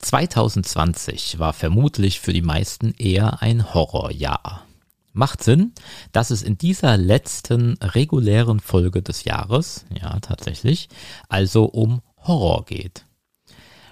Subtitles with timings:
[0.00, 4.66] 2020 war vermutlich für die meisten eher ein Horrorjahr.
[5.12, 5.72] Macht Sinn,
[6.12, 10.88] dass es in dieser letzten regulären Folge des Jahres, ja tatsächlich,
[11.28, 13.04] also um Horror geht.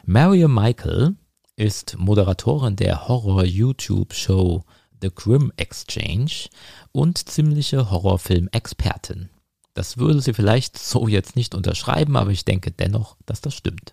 [0.07, 1.17] Mariam Michael
[1.57, 4.65] ist Moderatorin der Horror-YouTube-Show
[5.03, 6.49] The Grim Exchange
[6.93, 9.29] und ziemliche Horrorfilm-Expertin.
[9.75, 13.93] Das würde sie vielleicht so jetzt nicht unterschreiben, aber ich denke dennoch, dass das stimmt.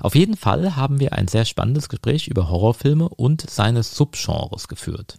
[0.00, 5.18] Auf jeden Fall haben wir ein sehr spannendes Gespräch über Horrorfilme und seine Subgenres geführt.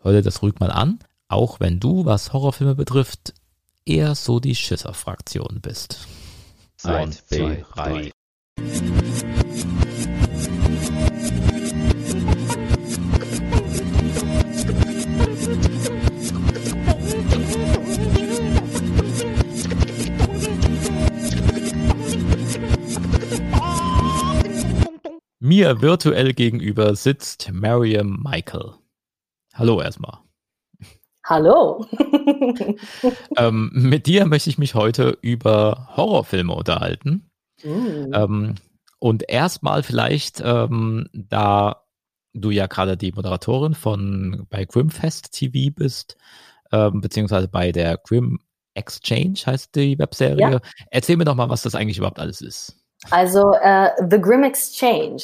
[0.00, 0.98] Hör dir das ruhig mal an,
[1.28, 3.34] auch wenn du, was Horrorfilme betrifft,
[3.84, 6.06] eher so die Schisser-Fraktion bist.
[6.82, 8.10] Eins, zwei, drei.
[25.50, 28.74] Mir virtuell gegenüber sitzt Mariam Michael.
[29.52, 30.20] Hallo erstmal.
[31.26, 31.84] Hallo.
[33.36, 37.32] ähm, mit dir möchte ich mich heute über Horrorfilme unterhalten.
[37.64, 38.14] Mm.
[38.14, 38.54] Ähm,
[39.00, 41.84] und erstmal vielleicht, ähm, da
[42.32, 46.16] du ja gerade die Moderatorin von bei Grimfest TV bist,
[46.70, 48.38] ähm, beziehungsweise bei der Grim
[48.74, 50.38] Exchange heißt die Webserie.
[50.38, 50.60] Ja.
[50.92, 52.79] Erzähl mir doch mal, was das eigentlich überhaupt alles ist.
[53.08, 55.22] Also äh, The Grim Exchange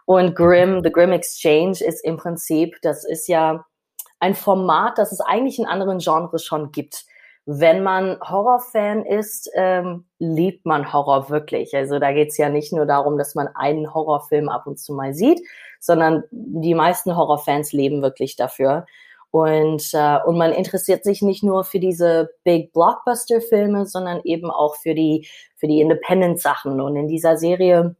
[0.04, 3.64] Und Grimm, The Grimm Exchange ist im Prinzip, das ist ja
[4.20, 7.04] ein Format, das es eigentlich in anderen Genres schon gibt.
[7.44, 11.74] Wenn man Horrorfan ist, ähm, liebt man Horror wirklich.
[11.74, 14.94] Also da geht es ja nicht nur darum, dass man einen Horrorfilm ab und zu
[14.94, 15.40] mal sieht,
[15.80, 18.86] sondern die meisten Horrorfans leben wirklich dafür.
[19.32, 24.76] Und, äh, und man interessiert sich nicht nur für diese Big Blockbuster-Filme, sondern eben auch
[24.76, 25.26] für die,
[25.56, 26.80] für die Independent-Sachen.
[26.80, 27.96] Und in dieser Serie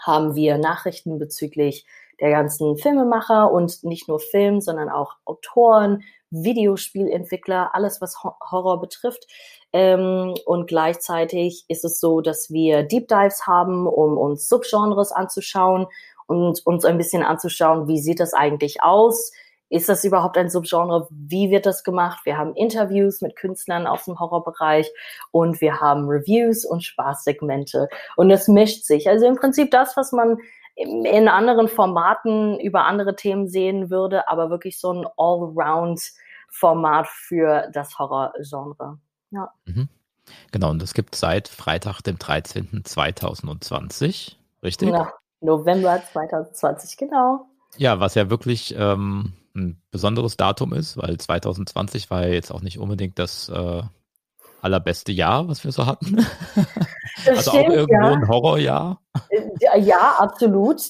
[0.00, 1.86] haben wir Nachrichten bezüglich
[2.20, 9.26] der ganzen Filmemacher und nicht nur Film, sondern auch Autoren, Videospielentwickler, alles was Horror betrifft.
[9.72, 15.86] Ähm, und gleichzeitig ist es so, dass wir Deep Dives haben, um uns Subgenres anzuschauen
[16.26, 19.32] und uns ein bisschen anzuschauen, wie sieht das eigentlich aus?
[19.68, 21.08] Ist das überhaupt ein Subgenre?
[21.10, 22.20] Wie wird das gemacht?
[22.24, 24.92] Wir haben Interviews mit Künstlern aus dem Horrorbereich
[25.32, 27.88] und wir haben Reviews und Spaßsegmente.
[28.16, 29.08] Und es mischt sich.
[29.08, 30.38] Also im Prinzip das, was man
[30.76, 37.98] in anderen Formaten über andere Themen sehen würde, aber wirklich so ein Allround-Format für das
[37.98, 38.98] Horrorgenre.
[39.30, 39.50] Ja.
[39.64, 39.88] Mhm.
[40.52, 44.90] Genau, und das gibt seit Freitag, dem 13.2020, richtig?
[44.90, 47.46] Ja, November 2020, genau.
[47.78, 52.60] Ja, was ja wirklich ähm, ein besonderes Datum ist, weil 2020 war ja jetzt auch
[52.60, 53.82] nicht unbedingt das äh,
[54.60, 56.20] allerbeste Jahr, was wir so hatten.
[57.24, 58.12] Das also stimmt, auch irgendwo ja.
[58.12, 59.00] ein Horrorjahr.
[59.30, 60.80] Äh, ja, absolut.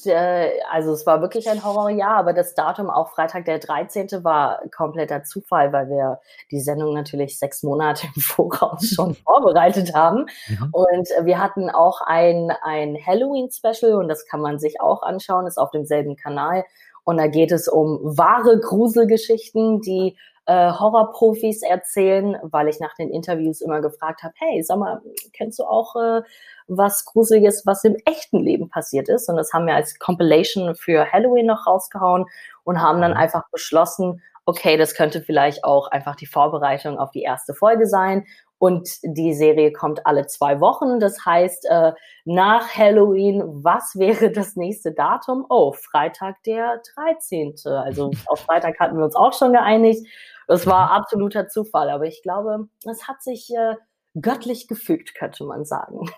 [0.71, 4.23] Also es war wirklich ein Horrorjahr, aber das Datum, auch Freitag der 13.
[4.23, 6.19] war kompletter Zufall, weil wir
[6.51, 10.25] die Sendung natürlich sechs Monate im Voraus schon vorbereitet haben.
[10.47, 10.69] Mhm.
[10.71, 15.57] Und wir hatten auch ein, ein Halloween-Special und das kann man sich auch anschauen, ist
[15.57, 16.65] auf demselben Kanal.
[17.03, 23.09] Und da geht es um wahre Gruselgeschichten, die äh, Horrorprofis erzählen, weil ich nach den
[23.09, 25.01] Interviews immer gefragt habe, hey, sag mal,
[25.33, 26.21] kennst du auch äh,
[26.67, 29.29] was Gruseliges, was im echten Leben passiert ist?
[29.29, 32.25] Und das haben wir als Compilation für Halloween noch rausgehauen
[32.63, 33.17] und haben dann mhm.
[33.17, 38.25] einfach beschlossen, okay, das könnte vielleicht auch einfach die Vorbereitung auf die erste Folge sein.
[38.59, 40.99] Und die Serie kommt alle zwei Wochen.
[40.99, 41.93] Das heißt, äh,
[42.25, 45.45] nach Halloween, was wäre das nächste Datum?
[45.49, 47.55] Oh, Freitag der 13.
[47.65, 50.07] Also auf Freitag hatten wir uns auch schon geeinigt.
[50.47, 53.75] Das war absoluter Zufall, aber ich glaube, es hat sich äh,
[54.19, 56.09] göttlich gefügt, könnte man sagen.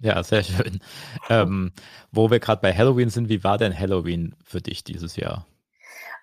[0.00, 0.80] Ja, sehr schön.
[1.28, 1.72] Ähm,
[2.12, 5.46] wo wir gerade bei Halloween sind, wie war denn Halloween für dich dieses Jahr?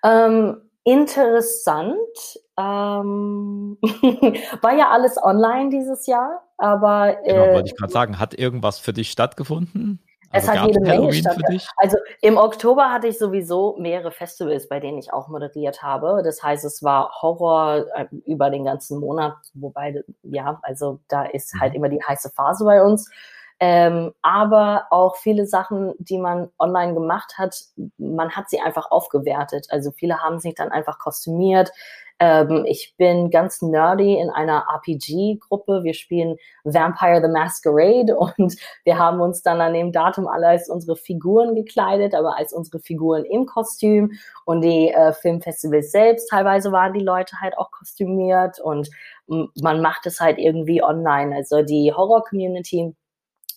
[0.02, 1.96] Ähm, interessant.
[2.58, 3.78] Ähm,
[4.62, 7.16] war ja alles online dieses Jahr, aber.
[7.24, 10.00] Genau, äh, wollte ich gerade sagen, hat irgendwas für dich stattgefunden?
[10.30, 11.34] Es Also hat jede Menge Halloween statt.
[11.36, 11.66] für dich?
[11.78, 16.20] Also im Oktober hatte ich sowieso mehrere Festivals, bei denen ich auch moderiert habe.
[16.22, 21.54] Das heißt, es war Horror äh, über den ganzen Monat, wobei, ja, also da ist
[21.60, 21.76] halt Mhm.
[21.76, 23.10] immer die heiße Phase bei uns.
[23.60, 27.56] Ähm, aber auch viele Sachen, die man online gemacht hat,
[27.98, 29.66] man hat sie einfach aufgewertet.
[29.70, 31.72] Also viele haben sich dann einfach kostümiert.
[32.20, 35.84] Ähm, ich bin ganz nerdy in einer RPG-Gruppe.
[35.84, 40.68] Wir spielen Vampire the Masquerade und wir haben uns dann an dem Datum alle als
[40.68, 44.12] unsere Figuren gekleidet, aber als unsere Figuren im Kostüm.
[44.44, 48.88] Und die äh, Filmfestivals selbst, teilweise waren die Leute halt auch kostümiert und
[49.26, 51.36] man macht es halt irgendwie online.
[51.36, 52.94] Also die Horror-Community,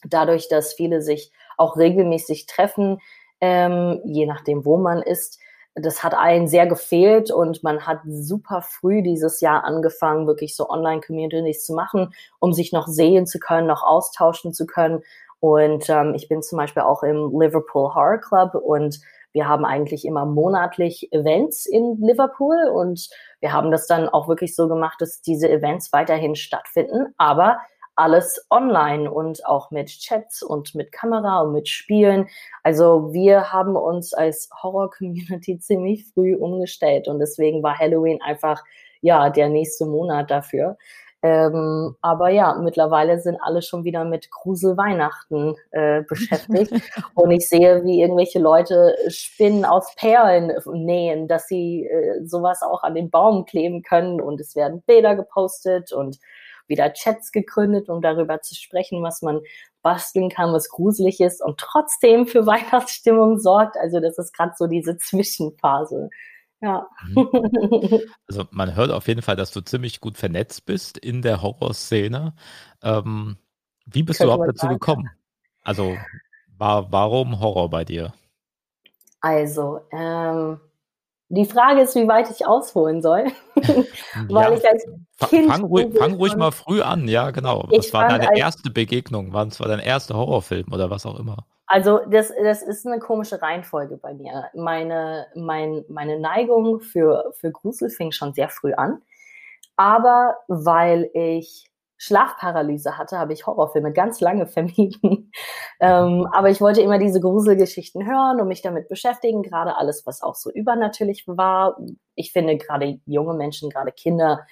[0.05, 2.99] dadurch, dass viele sich auch regelmäßig treffen,
[3.39, 5.39] ähm, je nachdem, wo man ist,
[5.75, 10.69] das hat allen sehr gefehlt und man hat super früh dieses Jahr angefangen, wirklich so
[10.69, 15.01] Online-Communities zu machen, um sich noch sehen zu können, noch austauschen zu können.
[15.39, 18.99] Und ähm, ich bin zum Beispiel auch im Liverpool Horror Club und
[19.33, 23.09] wir haben eigentlich immer monatlich Events in Liverpool und
[23.39, 27.59] wir haben das dann auch wirklich so gemacht, dass diese Events weiterhin stattfinden, aber
[28.01, 32.27] alles online und auch mit Chats und mit Kamera und mit Spielen.
[32.63, 38.63] Also wir haben uns als Horror-Community ziemlich früh umgestellt und deswegen war Halloween einfach
[39.01, 40.77] ja der nächste Monat dafür.
[41.23, 46.73] Ähm, aber ja, mittlerweile sind alle schon wieder mit Grusel-Weihnachten äh, beschäftigt.
[47.13, 52.81] und ich sehe, wie irgendwelche Leute Spinnen aus Perlen nähen, dass sie äh, sowas auch
[52.81, 54.19] an den Baum kleben können.
[54.19, 56.17] Und es werden Bilder gepostet und
[56.71, 59.41] wieder Chats gegründet, um darüber zu sprechen, was man
[59.83, 63.77] basteln kann, was gruselig ist und trotzdem für Weihnachtsstimmung sorgt.
[63.77, 66.09] Also das ist gerade so diese Zwischenphase.
[66.61, 66.87] Ja.
[68.27, 72.33] Also man hört auf jeden Fall, dass du ziemlich gut vernetzt bist in der Horrorszene.
[72.81, 73.37] Ähm,
[73.85, 74.75] wie bist du überhaupt dazu sagen.
[74.75, 75.09] gekommen?
[75.63, 75.97] Also
[76.57, 78.13] war, warum Horror bei dir?
[79.19, 80.59] Also, ähm,
[81.33, 83.25] die Frage ist, wie weit ich ausholen soll.
[83.55, 83.87] Weil
[84.29, 84.85] Ja, ich als
[85.29, 87.67] Kind fang, ruhig, fang ruhig mal früh an, ja genau.
[87.69, 89.33] Was war deine erste Begegnung?
[89.33, 91.45] Was war dein erster Horrorfilm oder was auch immer?
[91.67, 94.49] Also das, das ist eine komische Reihenfolge bei mir.
[94.53, 99.01] Meine, mein, meine Neigung für, für Grusel fing schon sehr früh an.
[99.77, 101.70] Aber weil ich
[102.01, 105.31] Schlafparalyse hatte, habe ich Horrorfilme ganz lange vermieden.
[105.79, 110.23] ähm, aber ich wollte immer diese Gruselgeschichten hören und mich damit beschäftigen, gerade alles, was
[110.23, 111.77] auch so übernatürlich war.
[112.15, 114.47] Ich finde gerade junge Menschen, gerade Kinder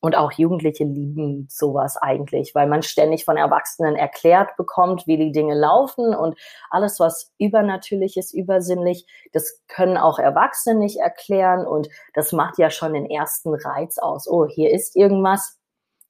[0.00, 5.32] und auch Jugendliche lieben sowas eigentlich, weil man ständig von Erwachsenen erklärt bekommt, wie die
[5.32, 6.38] Dinge laufen und
[6.70, 12.70] alles, was übernatürlich ist, übersinnlich, das können auch Erwachsene nicht erklären und das macht ja
[12.70, 14.28] schon den ersten Reiz aus.
[14.28, 15.58] Oh, hier ist irgendwas,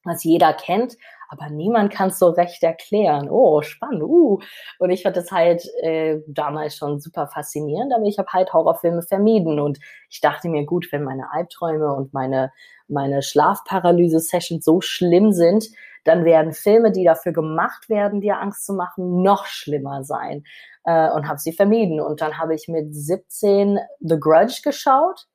[0.04, 0.96] was jeder kennt,
[1.28, 3.28] aber niemand kann es so recht erklären.
[3.31, 4.02] Oh, spannend.
[4.02, 4.38] Uh.
[4.78, 9.02] Und ich fand das halt äh, damals schon super faszinierend, aber ich habe halt Horrorfilme
[9.02, 9.78] vermieden und
[10.10, 12.52] ich dachte mir, gut, wenn meine Albträume und meine,
[12.88, 15.69] meine Schlafparalyse-Sessions so schlimm sind,
[16.04, 20.44] dann werden Filme, die dafür gemacht werden, dir Angst zu machen, noch schlimmer sein.
[20.84, 22.00] Äh, und habe sie vermieden.
[22.00, 25.26] Und dann habe ich mit 17 The Grudge geschaut.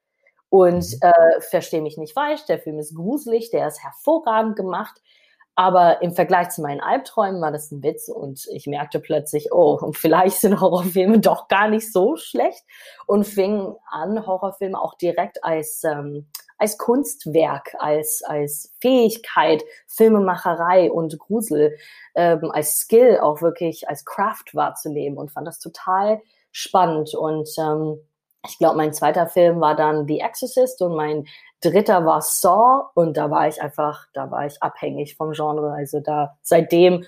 [0.49, 5.01] Und äh, verstehe mich nicht falsch, der Film ist gruselig, der ist hervorragend gemacht.
[5.59, 9.75] Aber im Vergleich zu meinen Albträumen war das ein Witz und ich merkte plötzlich, oh,
[9.81, 12.63] und vielleicht sind Horrorfilme doch gar nicht so schlecht
[13.07, 16.27] und fing an, Horrorfilme auch direkt als, ähm,
[16.59, 21.75] als Kunstwerk, als, als Fähigkeit, Filmemacherei und Grusel,
[22.13, 26.21] ähm, als Skill auch wirklich als Craft wahrzunehmen und fand das total
[26.51, 27.15] spannend.
[27.15, 27.99] Und ähm,
[28.45, 31.25] ich glaube, mein zweiter Film war dann The Exorcist und mein
[31.61, 35.71] dritter war Saw und da war ich einfach, da war ich abhängig vom Genre.
[35.71, 37.05] Also da seitdem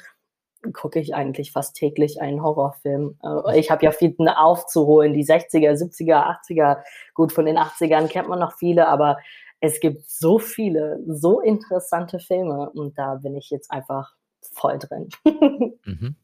[0.74, 3.18] gucke ich eigentlich fast täglich einen Horrorfilm.
[3.24, 6.82] Äh, Ich habe ja viel aufzuholen, die 60er, 70er, 80er.
[7.14, 9.18] Gut, von den 80ern kennt man noch viele, aber
[9.62, 15.10] es gibt so viele, so interessante Filme und da bin ich jetzt einfach voll drin.
[15.86, 16.16] Mhm.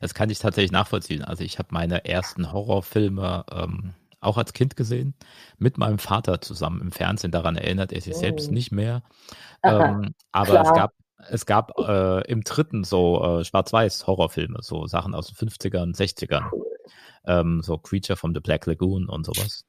[0.00, 1.24] Das kann ich tatsächlich nachvollziehen.
[1.24, 5.14] Also ich habe meine ersten Horrorfilme ähm, auch als Kind gesehen,
[5.58, 7.30] mit meinem Vater zusammen im Fernsehen.
[7.30, 8.52] Daran erinnert er sich selbst Oh.
[8.52, 9.02] nicht mehr.
[9.62, 10.74] Aha, Ähm, aber es klar.
[10.74, 10.92] gab,
[11.30, 16.48] es gab äh, im dritten so äh, Schwarz-Weiß-Horrorfilme, so Sachen aus den 50ern, 60ern.
[16.52, 16.64] Cool.
[17.26, 19.64] Ähm, so Creature from the Black Lagoon und sowas.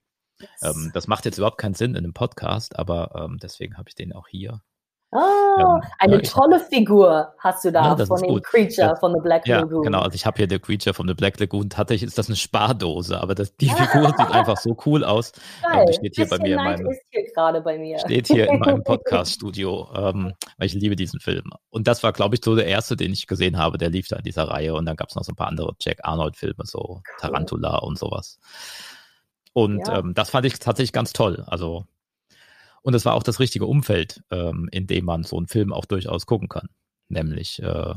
[0.61, 3.95] Ähm, das macht jetzt überhaupt keinen Sinn in einem Podcast, aber ähm, deswegen habe ich
[3.95, 4.61] den auch hier.
[5.99, 8.43] Eine ja, ich- tolle Figur hast du da Ja, von dem gut.
[8.43, 8.95] Creature Ja.
[8.95, 9.83] von The Black Ja, Lagoon.
[9.83, 9.99] genau.
[10.01, 11.69] Also ich habe hier The Creature from the Black Lagoon.
[11.69, 15.31] Tatsächlich ist das eine Spardose, aber das, die Figur sieht einfach so cool aus.
[15.65, 15.85] Ähm, Geil.
[15.87, 16.91] die steht hier bei mir in meinem.
[16.91, 17.97] ist hier gerade bei mir.
[17.99, 21.49] Steht hier in meinem Podcast-Studio, ähm, weil ich liebe diesen Film.
[21.69, 24.17] Und das war, glaube ich, so der erste, den ich gesehen habe, der lief da
[24.17, 24.73] in dieser Reihe.
[24.75, 27.01] Und dann gab es noch so ein paar andere Jack Arnold-Filme, so cool.
[27.19, 28.39] Tarantula und sowas.
[29.53, 29.99] Und ja.
[29.99, 31.43] ähm, das fand ich tatsächlich ganz toll.
[31.47, 31.85] Also,
[32.85, 35.85] und es war auch das richtige Umfeld, ähm, in dem man so einen Film auch
[35.85, 36.69] durchaus gucken kann.
[37.09, 37.95] Nämlich äh,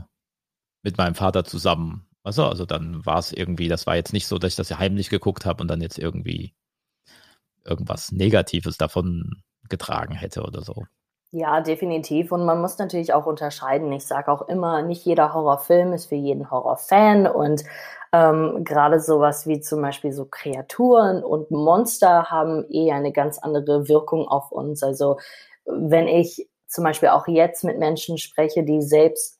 [0.82, 2.08] mit meinem Vater zusammen.
[2.22, 4.78] Also, also dann war es irgendwie, das war jetzt nicht so, dass ich das ja
[4.78, 6.54] heimlich geguckt habe und dann jetzt irgendwie
[7.66, 10.84] irgendwas Negatives davon getragen hätte oder so.
[11.32, 12.32] Ja, definitiv.
[12.32, 13.92] Und man muss natürlich auch unterscheiden.
[13.92, 17.26] Ich sage auch immer, nicht jeder Horrorfilm ist für jeden Horrorfan.
[17.26, 17.62] Und
[18.12, 23.88] ähm, gerade sowas wie zum Beispiel so Kreaturen und Monster haben eh eine ganz andere
[23.88, 24.82] Wirkung auf uns.
[24.82, 25.18] Also
[25.66, 29.38] wenn ich zum Beispiel auch jetzt mit Menschen spreche, die selbst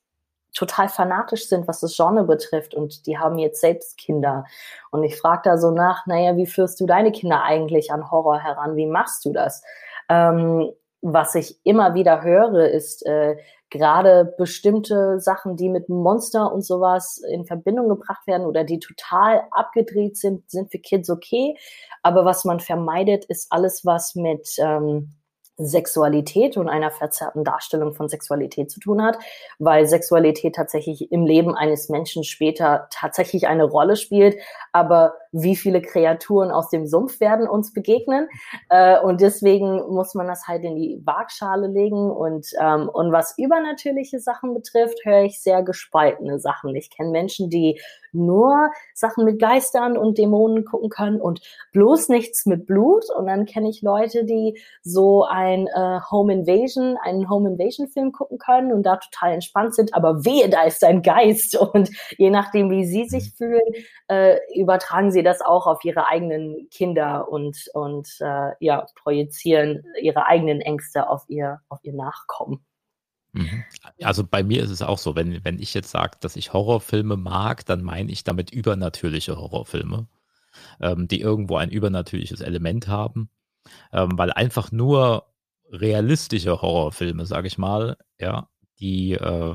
[0.55, 4.45] total fanatisch sind, was das Genre betrifft und die haben jetzt selbst Kinder.
[4.91, 8.41] Und ich frage da so nach, naja, wie führst du deine Kinder eigentlich an Horror
[8.41, 8.77] heran?
[8.77, 9.63] Wie machst du das?
[10.09, 10.71] Ähm,
[11.01, 13.37] was ich immer wieder höre, ist äh,
[13.71, 19.43] gerade bestimmte Sachen, die mit Monster und sowas in Verbindung gebracht werden oder die total
[19.51, 21.57] abgedreht sind, sind für Kids okay.
[22.03, 25.13] Aber was man vermeidet, ist alles, was mit ähm,
[25.59, 29.19] Sexualität und einer verzerrten Darstellung von Sexualität zu tun hat,
[29.59, 34.37] weil Sexualität tatsächlich im Leben eines Menschen später tatsächlich eine Rolle spielt,
[34.73, 38.29] aber wie viele Kreaturen aus dem Sumpf werden uns begegnen
[38.71, 43.37] äh, und deswegen muss man das halt in die Waagschale legen und ähm, und was
[43.37, 46.75] übernatürliche Sachen betrifft, höre ich sehr gespaltene Sachen.
[46.75, 47.81] Ich kenne Menschen, die
[48.13, 51.41] nur Sachen mit Geistern und Dämonen gucken können und
[51.73, 53.05] bloß nichts mit Blut.
[53.15, 58.13] Und dann kenne ich Leute, die so ein äh, Home Invasion, einen Home Invasion Film
[58.13, 59.95] gucken können und da total entspannt sind.
[59.95, 61.57] Aber wehe, da ist ein Geist.
[61.69, 63.61] Und je nachdem, wie sie sich fühlen,
[64.09, 70.27] äh, übertragen sie das auch auf ihre eigenen Kinder und, und äh, ja, projizieren ihre
[70.27, 72.65] eigenen Ängste auf ihr, auf ihr Nachkommen.
[73.33, 73.65] Mhm.
[74.03, 77.17] Also bei mir ist es auch so, wenn, wenn ich jetzt sage, dass ich Horrorfilme
[77.17, 80.09] mag, dann meine ich damit übernatürliche Horrorfilme,
[80.81, 83.31] ähm, die irgendwo ein übernatürliches Element haben,
[83.93, 85.27] ähm, weil einfach nur
[85.71, 88.49] realistische Horrorfilme, sage ich mal, ja,
[88.81, 89.55] die, äh,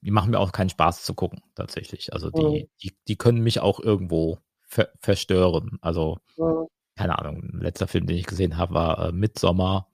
[0.00, 2.12] die machen mir auch keinen Spaß zu gucken, tatsächlich.
[2.12, 2.68] Also die, mhm.
[2.82, 5.78] die, die können mich auch irgendwo ver verstören.
[5.80, 6.66] Also, mhm.
[6.96, 9.88] keine Ahnung, letzter Film, den ich gesehen habe, war äh, Midsommar.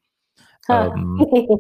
[0.69, 1.25] Ähm,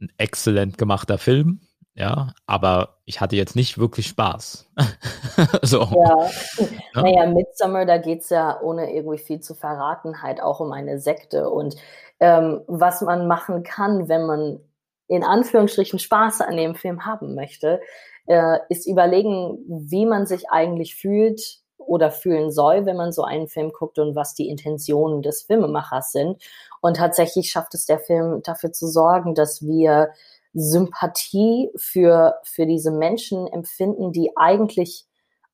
[0.00, 1.60] ein exzellent gemachter Film,
[1.98, 4.70] ja, aber ich hatte jetzt nicht wirklich Spaß.
[5.62, 5.80] so.
[5.80, 6.30] Ja.
[6.94, 7.02] ja.
[7.02, 11.00] Naja, Midsummer, da geht es ja, ohne irgendwie viel zu verraten, halt auch um eine
[11.00, 11.50] Sekte.
[11.50, 11.74] Und
[12.20, 14.60] ähm, was man machen kann, wenn man
[15.08, 17.80] in Anführungsstrichen Spaß an dem Film haben möchte,
[18.26, 23.48] äh, ist überlegen, wie man sich eigentlich fühlt oder fühlen soll, wenn man so einen
[23.48, 26.42] Film guckt und was die Intentionen des Filmemachers sind.
[26.82, 30.10] Und tatsächlich schafft es der Film dafür zu sorgen, dass wir
[30.52, 35.06] Sympathie für, für diese Menschen empfinden, die eigentlich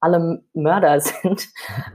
[0.04, 1.48] alle Mörder sind.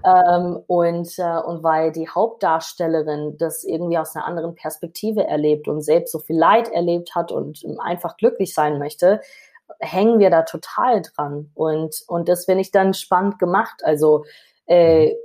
[0.03, 5.81] ähm, und, äh, und weil die Hauptdarstellerin das irgendwie aus einer anderen Perspektive erlebt und
[5.81, 9.21] selbst so viel Leid erlebt hat und einfach glücklich sein möchte,
[9.79, 11.51] hängen wir da total dran.
[11.53, 13.81] Und, und das finde ich dann spannend gemacht.
[13.83, 14.25] Also
[14.69, 15.15] äh,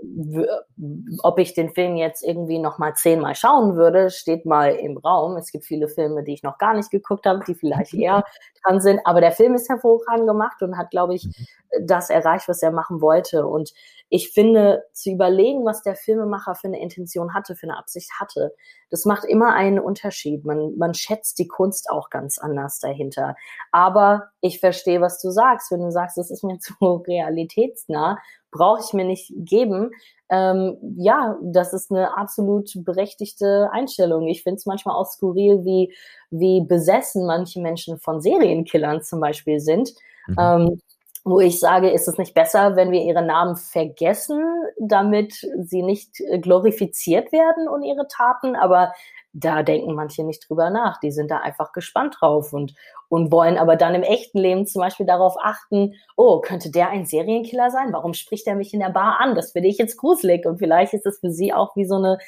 [1.23, 5.37] ob ich den Film jetzt irgendwie noch mal zehnmal schauen würde, steht mal im Raum.
[5.37, 8.25] Es gibt viele Filme, die ich noch gar nicht geguckt habe, die vielleicht eher
[8.65, 9.01] dran sind.
[9.05, 11.87] Aber der Film ist hervorragend gemacht und hat, glaube ich, mhm.
[11.87, 13.47] das erreicht, was er machen wollte.
[13.47, 13.75] Und
[14.09, 18.55] ich finde, zu überlegen, was der Filmemacher für eine Intention hatte, für eine Absicht hatte,
[18.91, 20.45] das macht immer einen Unterschied.
[20.45, 23.35] Man, man schätzt die Kunst auch ganz anders dahinter.
[23.73, 25.73] Aber ich verstehe, was du sagst.
[25.73, 28.19] Wenn du sagst, das ist mir zu realitätsnah,
[28.53, 29.91] brauche ich mir nicht geben.
[30.29, 34.29] Ähm, ja, das ist eine absolut berechtigte Einstellung.
[34.29, 35.95] Ich finde es manchmal auch skurril, wie,
[36.31, 39.93] wie besessen manche Menschen von Serienkillern zum Beispiel sind.
[40.29, 40.37] Mhm.
[40.39, 40.81] Ähm,
[41.25, 44.45] wo ich sage, ist es nicht besser, wenn wir ihre Namen vergessen,
[44.79, 48.57] damit sie nicht glorifiziert werden und ihre Taten?
[48.57, 48.93] Aber
[49.33, 51.01] da denken manche nicht drüber nach.
[51.01, 52.75] Die sind da einfach gespannt drauf und,
[53.09, 57.07] und wollen aber dann im echten Leben zum Beispiel darauf achten, oh, könnte der ein
[57.07, 57.93] Serienkiller sein?
[57.93, 59.35] Warum spricht er mich in der Bar an?
[59.35, 60.47] Das finde ich jetzt gruselig.
[60.47, 62.19] Und vielleicht ist es für sie auch wie so eine,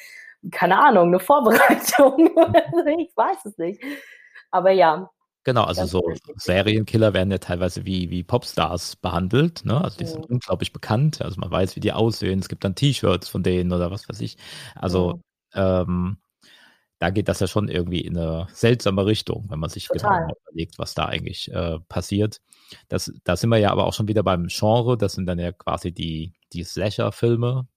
[0.51, 2.29] keine Ahnung, eine Vorbereitung.
[2.99, 3.81] ich weiß es nicht.
[4.49, 5.09] Aber ja,
[5.47, 6.03] Genau, also so
[6.35, 9.63] Serienkiller werden ja teilweise wie, wie Popstars behandelt.
[9.63, 9.81] Ne?
[9.81, 10.09] Also die mhm.
[10.09, 11.21] sind unglaublich bekannt.
[11.21, 12.39] Also man weiß, wie die aussehen.
[12.39, 14.35] Es gibt dann T-Shirts von denen oder was weiß ich.
[14.75, 15.21] Also mhm.
[15.53, 16.17] ähm,
[16.99, 20.21] da geht das ja schon irgendwie in eine seltsame Richtung, wenn man sich genau Total.
[20.23, 22.41] genau überlegt, was da eigentlich äh, passiert.
[22.89, 24.97] Das, da sind wir ja aber auch schon wieder beim Genre.
[24.97, 27.69] Das sind dann ja quasi die, die Slasher-Filme.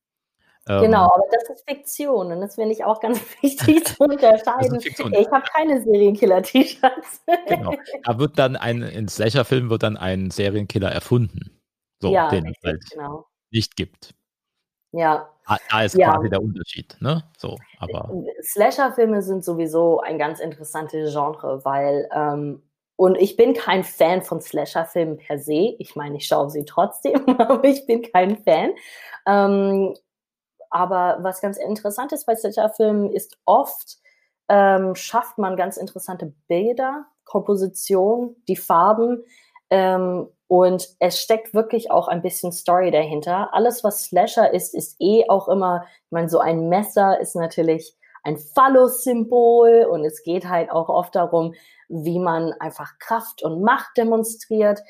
[0.68, 4.78] Ähm, genau, aber das ist Fiktion und das finde ich auch ganz wichtig zu unterscheiden.
[4.80, 7.22] Ich habe keine Serienkiller-T-Shirts.
[7.48, 7.74] Genau.
[8.04, 11.58] Da wird dann ein, in Slasher-Filmen wird dann ein Serienkiller erfunden.
[12.00, 13.26] So, ja, den es halt genau.
[13.50, 14.14] nicht gibt.
[14.92, 15.28] Ja.
[15.70, 16.12] Da ist ja.
[16.12, 17.24] quasi der Unterschied, ne?
[17.36, 18.10] So, aber.
[18.42, 22.62] Slasher-Filme sind sowieso ein ganz interessantes Genre, weil ähm,
[22.96, 25.74] und ich bin kein Fan von Slasher-Filmen per se.
[25.78, 28.74] Ich meine, ich schaue sie trotzdem, aber ich bin kein Fan.
[29.26, 29.96] Ähm,
[30.70, 33.98] aber was ganz interessant ist bei Slasher-Filmen ist oft
[34.48, 39.22] ähm, schafft man ganz interessante Bilder, Komposition, die Farben
[39.70, 43.54] ähm, und es steckt wirklich auch ein bisschen Story dahinter.
[43.54, 47.96] Alles, was Slasher ist, ist eh auch immer, ich meine, so ein Messer ist natürlich
[48.24, 51.54] ein Phallus-Symbol und es geht halt auch oft darum,
[51.88, 54.80] wie man einfach Kraft und Macht demonstriert.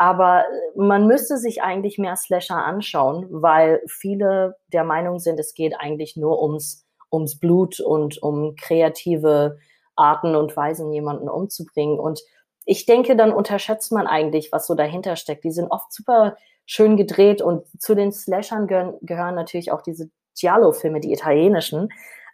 [0.00, 5.74] Aber man müsste sich eigentlich mehr Slasher anschauen, weil viele der Meinung sind, es geht
[5.78, 9.58] eigentlich nur ums, ums Blut und um kreative
[9.96, 12.00] Arten und Weisen, jemanden umzubringen.
[12.00, 12.22] Und
[12.64, 15.44] ich denke, dann unterschätzt man eigentlich, was so dahinter steckt.
[15.44, 20.08] Die sind oft super schön gedreht und zu den Slashern gehören, gehören natürlich auch diese
[20.34, 21.90] Giallo-Filme, die italienischen.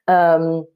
[0.06, 0.68] Ähm,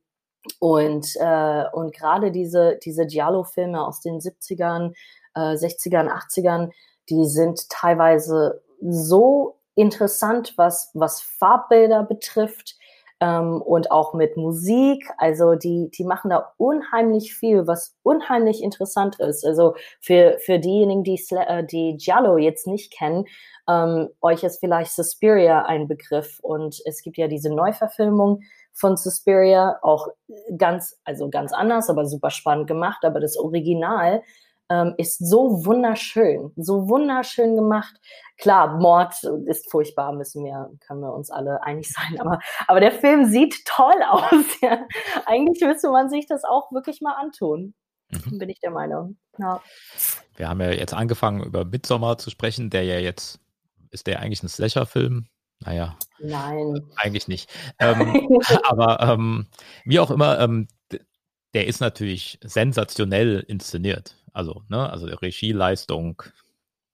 [0.58, 4.92] und, äh, und gerade diese, diese Giallo-Filme aus den 70ern,
[5.40, 6.70] äh, 60ern, 80ern,
[7.08, 12.76] die sind teilweise so interessant, was, was Farbbilder betrifft
[13.20, 15.08] ähm, und auch mit Musik.
[15.18, 19.44] Also die, die machen da unheimlich viel, was unheimlich interessant ist.
[19.44, 23.26] Also für, für diejenigen, die, äh, die Giallo jetzt nicht kennen,
[23.68, 28.42] ähm, euch ist vielleicht Suspiria ein Begriff und es gibt ja diese Neuverfilmung
[28.72, 30.08] von Suspiria, auch
[30.56, 33.04] ganz, also ganz anders, aber super spannend gemacht.
[33.04, 34.22] Aber das Original
[34.70, 37.94] ähm, ist so wunderschön, so wunderschön gemacht.
[38.38, 39.12] Klar, Mord
[39.46, 43.64] ist furchtbar, müssen wir, können wir uns alle einig sein, aber, aber der Film sieht
[43.66, 44.60] toll aus.
[44.62, 44.86] Ja.
[45.26, 47.74] Eigentlich müsste man sich das auch wirklich mal antun.
[48.10, 48.38] Mhm.
[48.38, 49.18] Bin ich der Meinung.
[49.38, 49.60] Ja.
[50.36, 53.40] Wir haben ja jetzt angefangen, über Midsommar zu sprechen, der ja jetzt,
[53.90, 55.26] ist der eigentlich ein Slasher-Film?
[55.60, 55.96] Naja.
[56.18, 56.80] Nein.
[56.96, 57.50] Eigentlich nicht.
[57.78, 58.28] Ähm,
[58.64, 59.46] aber ähm,
[59.84, 60.66] wie auch immer, ähm,
[61.54, 64.16] der ist natürlich sensationell inszeniert.
[64.32, 66.22] Also, ne, also Regieleistung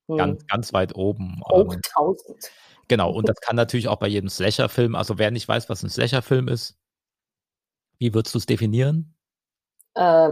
[0.08, 0.16] hm.
[0.16, 1.40] ganz, ganz weit oben.
[1.52, 2.50] Ähm, 1000.
[2.88, 5.90] Genau, und das kann natürlich auch bei jedem Slasher-Film, also wer nicht weiß, was ein
[5.90, 6.78] Slasher-Film ist,
[7.98, 9.14] wie würdest du es definieren?
[9.94, 10.30] Äh,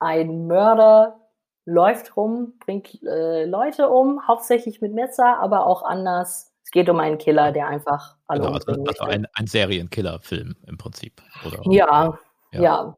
[0.00, 1.20] ein Mörder
[1.66, 7.00] läuft rum, bringt äh, Leute um, hauptsächlich mit Messer, aber auch anders es geht um
[7.00, 11.22] einen Killer, der einfach alle genau, also, also ein, ein Serienkiller-Film im Prinzip.
[11.46, 11.62] Oder?
[11.64, 12.18] Ja,
[12.52, 12.96] ja, ja.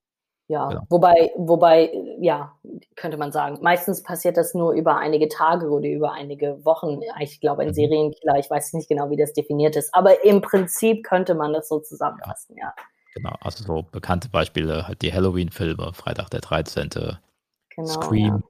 [0.48, 0.68] ja.
[0.70, 0.82] Genau.
[0.88, 2.54] Wobei, wobei, ja,
[2.96, 3.58] könnte man sagen.
[3.62, 7.00] Meistens passiert das nur über einige Tage oder über einige Wochen.
[7.20, 7.74] Ich glaube, ein mhm.
[7.74, 11.68] Serienkiller, ich weiß nicht genau, wie das definiert ist, aber im Prinzip könnte man das
[11.68, 12.66] so zusammenfassen, ja.
[12.66, 12.74] ja.
[13.14, 18.40] Genau, also so bekannte Beispiele, halt die Halloween-Filme, Freitag der 13., genau, Scream, ja.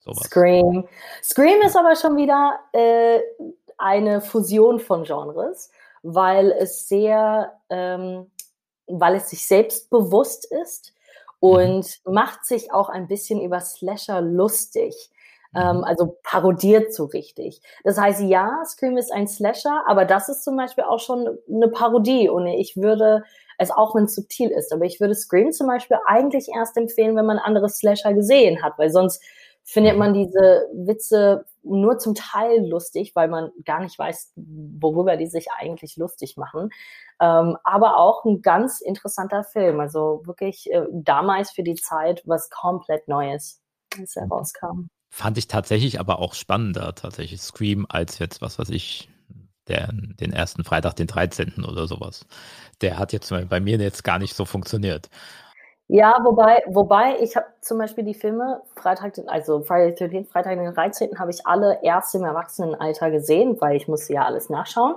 [0.00, 0.24] sowas.
[0.24, 0.86] Scream.
[1.22, 3.20] Scream ist aber schon wieder äh,
[3.78, 5.70] eine Fusion von Genres,
[6.02, 8.30] weil es sehr, ähm,
[8.86, 10.93] weil es sich selbst bewusst ist
[11.44, 12.14] und mhm.
[12.14, 15.10] macht sich auch ein bisschen über Slasher lustig.
[15.54, 15.84] Ähm, mhm.
[15.84, 17.60] also parodiert so richtig.
[17.84, 21.68] Das heißt, ja, Scream ist ein Slasher, aber das ist zum Beispiel auch schon eine
[21.68, 22.30] Parodie.
[22.30, 23.24] Und ich würde
[23.58, 27.14] es auch wenn es subtil ist, aber ich würde Scream zum Beispiel eigentlich erst empfehlen,
[27.14, 29.22] wenn man andere Slasher gesehen hat, weil sonst
[29.64, 35.26] findet man diese Witze nur zum Teil lustig, weil man gar nicht weiß, worüber die
[35.26, 36.70] sich eigentlich lustig machen.
[37.20, 39.80] Ähm, aber auch ein ganz interessanter Film.
[39.80, 43.62] Also wirklich äh, damals für die Zeit was komplett Neues,
[43.98, 44.88] als er rauskam.
[45.10, 49.08] Fand ich tatsächlich aber auch spannender, tatsächlich Scream, als jetzt, was weiß ich,
[49.68, 51.64] der, den ersten Freitag, den 13.
[51.64, 52.26] oder sowas.
[52.80, 55.08] Der hat jetzt bei mir jetzt gar nicht so funktioniert.
[55.88, 60.72] Ja, wobei, wobei ich habe zum Beispiel die Filme Freitag, also Freitag den, Freitag den
[60.72, 61.18] 13.
[61.18, 64.94] habe ich alle erst im Erwachsenenalter gesehen, weil ich musste ja alles nachschauen.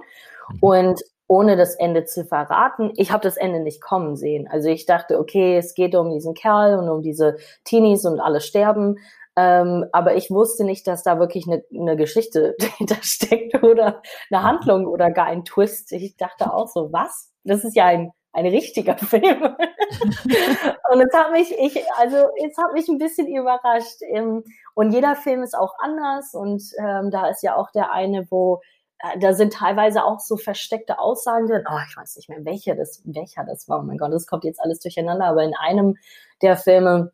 [0.49, 0.59] Mhm.
[0.61, 4.47] Und ohne das Ende zu verraten, ich habe das Ende nicht kommen sehen.
[4.49, 8.39] Also ich dachte, okay, es geht um diesen Kerl und um diese Teenies und alle
[8.39, 8.97] sterben.
[9.35, 14.41] Ähm, aber ich wusste nicht, dass da wirklich eine, eine Geschichte dahinter steckt oder eine
[14.41, 14.43] mhm.
[14.43, 15.91] Handlung oder gar ein Twist.
[15.91, 17.33] Ich dachte auch so, was?
[17.43, 19.55] Das ist ja ein ein richtiger Film.
[20.91, 24.01] Und es hat mich, ich, also es hat mich ein bisschen überrascht.
[24.01, 28.29] Ähm, und jeder Film ist auch anders und ähm, da ist ja auch der eine,
[28.29, 28.61] wo
[28.99, 31.63] äh, da sind teilweise auch so versteckte Aussagen drin.
[31.69, 33.79] Oh, ich weiß nicht mehr, welcher das, welcher das war.
[33.79, 35.25] Oh mein Gott, das kommt jetzt alles durcheinander.
[35.25, 35.97] Aber in einem
[36.41, 37.11] der Filme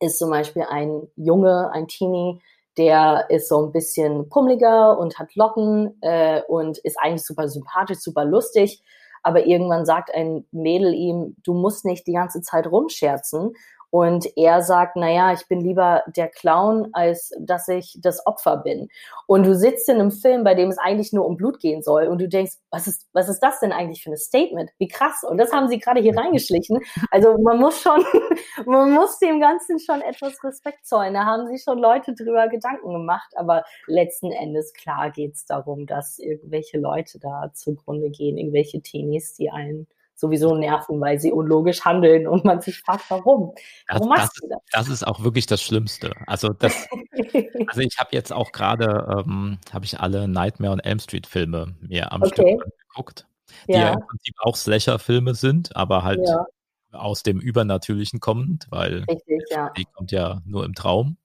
[0.00, 2.40] ist zum Beispiel ein Junge, ein Teenie,
[2.76, 7.98] der ist so ein bisschen pummeliger und hat Locken äh, und ist eigentlich super sympathisch,
[7.98, 8.82] super lustig
[9.22, 13.54] aber irgendwann sagt ein Mädel ihm, du musst nicht die ganze Zeit rumscherzen.
[13.92, 18.88] Und er sagt, naja, ich bin lieber der Clown, als dass ich das Opfer bin.
[19.26, 22.06] Und du sitzt in einem Film, bei dem es eigentlich nur um Blut gehen soll.
[22.06, 24.70] Und du denkst, was ist, was ist das denn eigentlich für ein Statement?
[24.78, 25.22] Wie krass.
[25.28, 26.80] Und das haben sie gerade hier reingeschlichen.
[27.10, 28.02] Also man muss schon,
[28.64, 31.12] man muss dem Ganzen schon etwas Respekt zollen.
[31.12, 33.34] Da haben sich schon Leute drüber Gedanken gemacht.
[33.36, 39.34] Aber letzten Endes, klar geht es darum, dass irgendwelche Leute da zugrunde gehen, irgendwelche Teenies,
[39.34, 39.86] die einen
[40.22, 43.54] sowieso nerven, weil sie unlogisch handeln und man sich fragt, warum?
[43.88, 44.60] Warum das, machst das, du das?
[44.70, 46.12] Das ist auch wirklich das Schlimmste.
[46.26, 46.88] Also das,
[47.66, 51.74] also ich habe jetzt auch gerade, ähm, habe ich alle Nightmare und Elm Street Filme
[51.80, 52.56] mir am okay.
[52.56, 53.26] Stück geguckt,
[53.68, 53.78] die ja.
[53.78, 53.92] ja.
[53.94, 56.46] im Prinzip auch Slasher-Filme sind, aber halt ja.
[56.92, 59.70] aus dem Übernatürlichen kommend, weil Richtig, ja.
[59.76, 61.16] die kommt ja nur im Traum.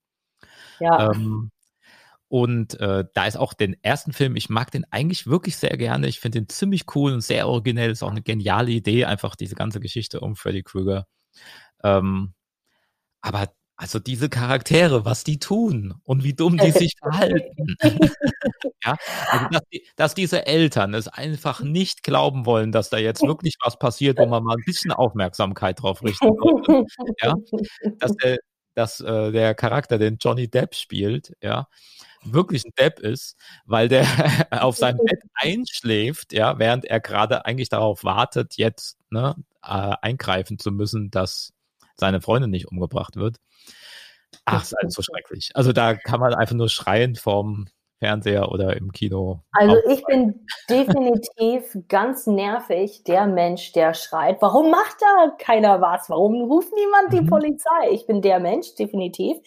[0.80, 1.12] Ja.
[1.12, 1.52] Ähm,
[2.30, 6.08] und äh, da ist auch den ersten Film, ich mag den eigentlich wirklich sehr gerne.
[6.08, 7.92] Ich finde den ziemlich cool und sehr originell.
[7.92, 11.08] Ist auch eine geniale Idee, einfach diese ganze Geschichte um Freddy Krueger.
[11.84, 12.34] Ähm,
[13.22, 17.78] aber also diese Charaktere, was die tun und wie dumm die sich verhalten.
[18.84, 18.96] ja,
[19.30, 23.56] also dass, die, dass, diese Eltern es einfach nicht glauben wollen, dass da jetzt wirklich
[23.64, 26.86] was passiert, wo man mal ein bisschen Aufmerksamkeit drauf richten sollte.
[27.22, 27.36] Ja,
[28.00, 28.38] dass, der,
[28.74, 31.68] dass äh, der Charakter, den Johnny Depp spielt, ja,
[32.24, 34.06] wirklich ein Depp ist, weil der
[34.52, 40.60] auf seinem Bett einschläft, ja, während er gerade eigentlich darauf wartet, jetzt ne, äh, eingreifen
[40.60, 41.54] zu müssen, dass
[41.96, 43.38] seine Freundin nicht umgebracht wird.
[44.46, 45.52] Ach, ist alles so schrecklich.
[45.56, 47.68] Also da kann man einfach nur schreien vom
[48.00, 49.42] Fernseher oder im Kino.
[49.52, 56.10] Also ich bin definitiv ganz nervig, der Mensch, der schreit, warum macht da keiner was?
[56.10, 57.28] Warum ruft niemand die mhm.
[57.28, 57.90] Polizei?
[57.92, 59.38] Ich bin der Mensch, definitiv.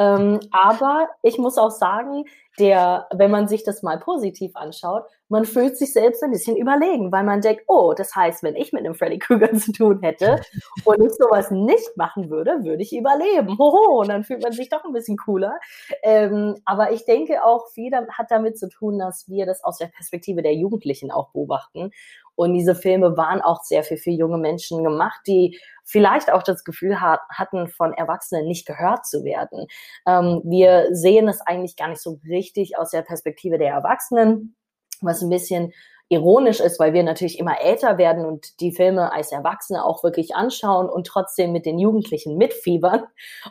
[0.00, 2.24] Ähm, aber ich muss auch sagen,
[2.58, 7.12] der, wenn man sich das mal positiv anschaut, man fühlt sich selbst ein bisschen überlegen,
[7.12, 10.40] weil man denkt, oh, das heißt, wenn ich mit einem Freddy Krueger zu tun hätte
[10.84, 13.58] und ich sowas nicht machen würde, würde ich überleben.
[13.58, 15.60] Hoho, und dann fühlt man sich doch ein bisschen cooler.
[16.02, 19.88] Ähm, aber ich denke auch, viel hat damit zu tun, dass wir das aus der
[19.88, 21.90] Perspektive der Jugendlichen auch beobachten.
[22.40, 26.64] Und diese Filme waren auch sehr viel für junge Menschen gemacht, die vielleicht auch das
[26.64, 29.66] Gefühl hat, hatten, von Erwachsenen nicht gehört zu werden.
[30.06, 34.56] Ähm, wir sehen es eigentlich gar nicht so richtig aus der Perspektive der Erwachsenen,
[35.02, 35.74] was ein bisschen
[36.10, 40.34] ironisch ist, weil wir natürlich immer älter werden und die Filme als Erwachsene auch wirklich
[40.34, 43.04] anschauen und trotzdem mit den Jugendlichen mitfiebern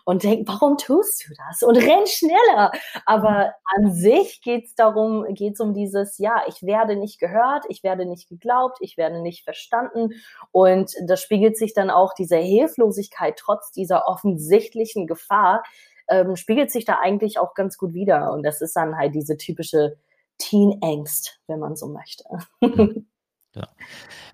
[0.03, 1.63] und denken, warum tust du das?
[1.63, 2.73] Und renn schneller.
[3.05, 7.63] Aber an sich geht es darum, geht es um dieses, ja, ich werde nicht gehört,
[7.69, 10.09] ich werde nicht geglaubt, ich werde nicht verstanden.
[10.51, 15.63] Und das spiegelt sich dann auch diese Hilflosigkeit trotz dieser offensichtlichen Gefahr,
[16.09, 18.33] ähm, spiegelt sich da eigentlich auch ganz gut wieder.
[18.33, 19.95] Und das ist dann halt diese typische
[20.39, 22.23] Teen-Angst, wenn man so möchte.
[22.61, 23.07] Mhm.
[23.55, 23.67] Ja.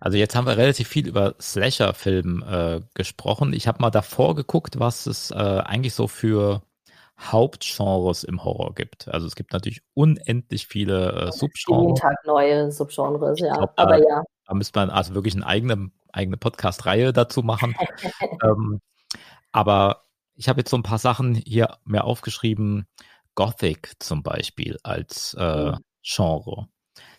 [0.01, 3.53] Also jetzt haben wir relativ viel über Slasher-Film äh, gesprochen.
[3.53, 6.61] Ich habe mal davor geguckt, was es äh, eigentlich so für
[7.17, 9.07] Hauptgenres im Horror gibt.
[9.07, 11.81] Also es gibt natürlich unendlich viele äh, Subgenres.
[11.81, 13.53] Jeden Tag neue Subgenres, ja.
[13.53, 14.23] Glaub, Aber da, ja.
[14.47, 17.75] Da müsste man also wirklich eine eigene, eigene Podcast-Reihe dazu machen.
[18.43, 18.81] ähm,
[19.53, 20.03] aber
[20.35, 22.85] ich habe jetzt so ein paar Sachen hier mir aufgeschrieben.
[23.35, 25.77] Gothic zum Beispiel als äh, mhm.
[26.05, 26.67] Genre.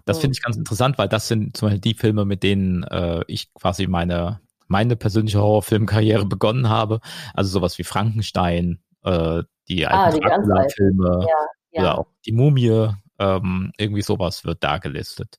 [0.05, 3.25] Das finde ich ganz interessant, weil das sind zum Beispiel die Filme, mit denen äh,
[3.27, 7.01] ich quasi meine, meine persönliche Horrorfilmkarriere begonnen habe.
[7.35, 11.81] Also sowas wie Frankenstein, äh, die ah, alten ah, Dracula-Filme ja, ja.
[11.81, 15.38] oder auch die Mumie, ähm, irgendwie sowas wird da gelistet.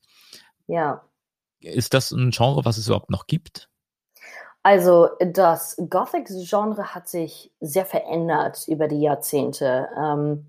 [0.66, 1.02] Ja.
[1.60, 3.70] Ist das ein Genre, was es überhaupt noch gibt?
[4.62, 9.88] Also das Gothic-Genre hat sich sehr verändert über die Jahrzehnte.
[9.96, 10.46] Ähm,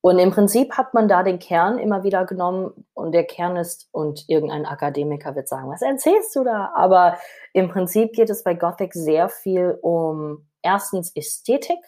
[0.00, 3.88] und im Prinzip hat man da den Kern immer wieder genommen und der Kern ist,
[3.90, 6.72] und irgendein Akademiker wird sagen, was erzählst du da?
[6.74, 7.18] Aber
[7.52, 11.78] im Prinzip geht es bei Gothic sehr viel um erstens Ästhetik,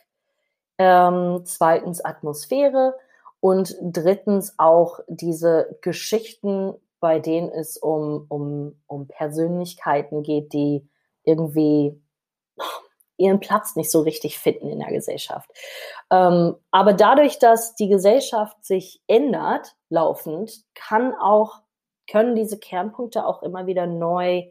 [0.78, 2.96] ähm, zweitens Atmosphäre
[3.38, 10.86] und drittens auch diese Geschichten, bei denen es um, um, um Persönlichkeiten geht, die
[11.22, 12.00] irgendwie
[13.20, 15.50] ihren Platz nicht so richtig finden in der Gesellschaft.
[16.10, 21.60] Ähm, aber dadurch, dass die Gesellschaft sich ändert, laufend, kann auch,
[22.10, 24.44] können diese Kernpunkte auch immer wieder neu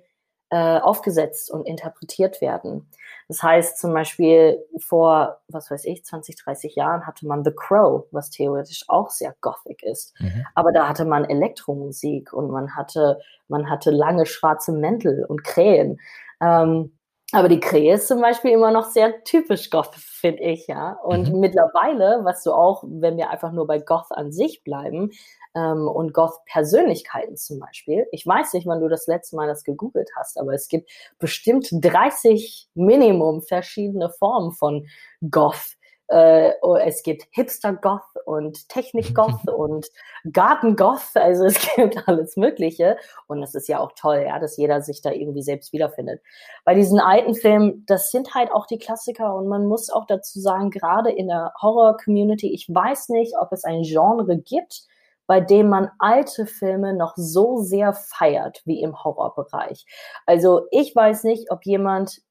[0.51, 2.89] äh, aufgesetzt und interpretiert werden.
[3.27, 8.05] Das heißt zum Beispiel vor, was weiß ich, 20, 30 Jahren hatte man The Crow,
[8.11, 10.19] was theoretisch auch sehr gothic ist.
[10.19, 10.45] Mhm.
[10.55, 15.99] Aber da hatte man Elektromusik und man hatte, man hatte lange schwarze Mäntel und Krähen.
[16.41, 16.97] Ähm,
[17.31, 20.93] Aber die Krähe ist zum Beispiel immer noch sehr typisch Goth, finde ich, ja.
[21.03, 21.39] Und mhm.
[21.39, 25.11] mittlerweile, was du auch, wenn wir einfach nur bei Goth an sich bleiben,
[25.55, 28.07] ähm, und Goth-Persönlichkeiten zum Beispiel.
[28.11, 31.69] Ich weiß nicht, wann du das letzte Mal das gegoogelt hast, aber es gibt bestimmt
[31.71, 34.87] 30 Minimum verschiedene Formen von
[35.29, 35.75] Goth.
[36.09, 39.87] Äh, oh, es gibt Hipster-Goth und Technik-Goth und
[40.31, 42.97] Garten-Goth, also es gibt alles Mögliche.
[43.27, 46.21] Und es ist ja auch toll, ja, dass jeder sich da irgendwie selbst wiederfindet.
[46.65, 50.39] Bei diesen alten Filmen, das sind halt auch die Klassiker und man muss auch dazu
[50.39, 54.87] sagen, gerade in der Horror-Community, ich weiß nicht, ob es ein Genre gibt,
[55.27, 59.85] bei dem man alte Filme noch so sehr feiert wie im Horrorbereich.
[60.25, 62.21] Also ich weiß nicht, ob jemand,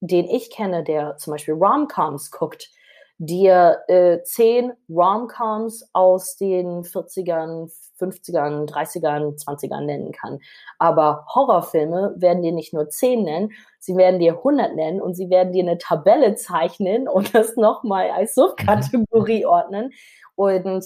[0.00, 2.72] den ich kenne, der zum Beispiel Romcoms guckt,
[3.18, 10.38] dir äh, zehn Romcoms aus den 40ern, 50ern, 30ern, 20ern nennen kann.
[10.78, 15.30] Aber Horrorfilme werden dir nicht nur zehn nennen, sie werden dir 100 nennen und sie
[15.30, 19.48] werden dir eine Tabelle zeichnen und das nochmal als Subkategorie mhm.
[19.48, 19.90] ordnen.
[20.34, 20.84] Und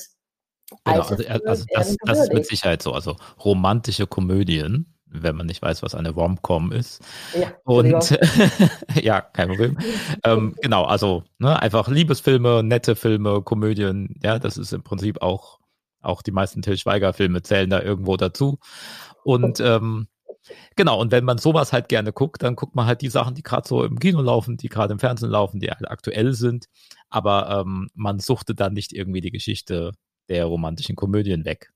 [0.84, 2.92] Genau, also, also das, das ist mit Sicherheit so.
[2.92, 7.02] Also romantische Komödien, wenn man nicht weiß, was eine Rom-Com ist.
[7.38, 8.18] Ja, und
[9.02, 9.78] ja, kein Problem.
[10.24, 15.58] ähm, genau, also ne, einfach Liebesfilme, nette Filme, Komödien, ja, das ist im Prinzip auch,
[16.00, 18.58] auch die meisten Till Schweiger-Filme zählen da irgendwo dazu.
[19.24, 20.08] Und ähm,
[20.76, 23.42] genau, und wenn man sowas halt gerne guckt, dann guckt man halt die Sachen, die
[23.42, 26.66] gerade so im Kino laufen, die gerade im Fernsehen laufen, die halt aktuell sind.
[27.10, 29.92] Aber ähm, man suchte dann nicht irgendwie die Geschichte
[30.28, 31.72] der romantischen Komödien weg.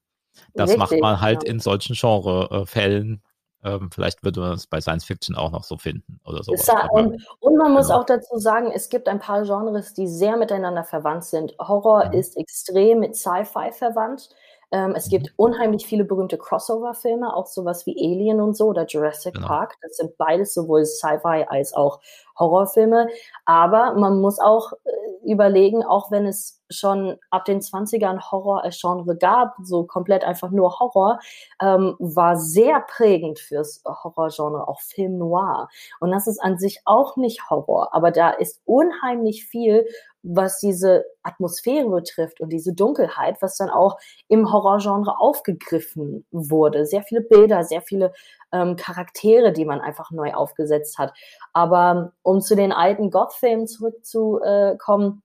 [0.54, 1.50] Das Richtig, macht man halt ja.
[1.50, 3.22] in solchen Genrefällen.
[3.64, 6.52] Ähm, vielleicht würde man es bei Science Fiction auch noch so finden oder so.
[6.90, 8.00] Und, und, man muss genau.
[8.00, 11.54] auch dazu sagen, es gibt ein paar Genres, die sehr miteinander verwandt sind.
[11.58, 12.12] Horror mhm.
[12.12, 14.28] ist extrem mit Sci-Fi verwandt.
[14.72, 15.10] Ähm, es mhm.
[15.10, 19.46] gibt unheimlich viele berühmte Crossover-Filme, auch sowas wie Alien und so oder Jurassic genau.
[19.46, 19.76] Park.
[19.80, 22.00] Das sind beides sowohl Sci-Fi als auch
[22.38, 23.08] Horrorfilme.
[23.44, 28.80] Aber man muss auch äh, überlegen, auch wenn es schon ab den 20ern Horror als
[28.80, 31.18] Genre gab, so komplett einfach nur Horror,
[31.60, 35.68] ähm, war sehr prägend fürs Horrorgenre, auch Film Noir.
[36.00, 39.86] Und das ist an sich auch nicht Horror, aber da ist unheimlich viel,
[40.28, 43.96] was diese Atmosphäre betrifft und diese Dunkelheit, was dann auch
[44.26, 46.84] im Horrorgenre aufgegriffen wurde.
[46.84, 48.12] Sehr viele Bilder, sehr viele
[48.52, 51.12] ähm, Charaktere, die man einfach neu aufgesetzt hat.
[51.52, 55.22] Aber um zu den alten Goth-Filmen zurückzukommen,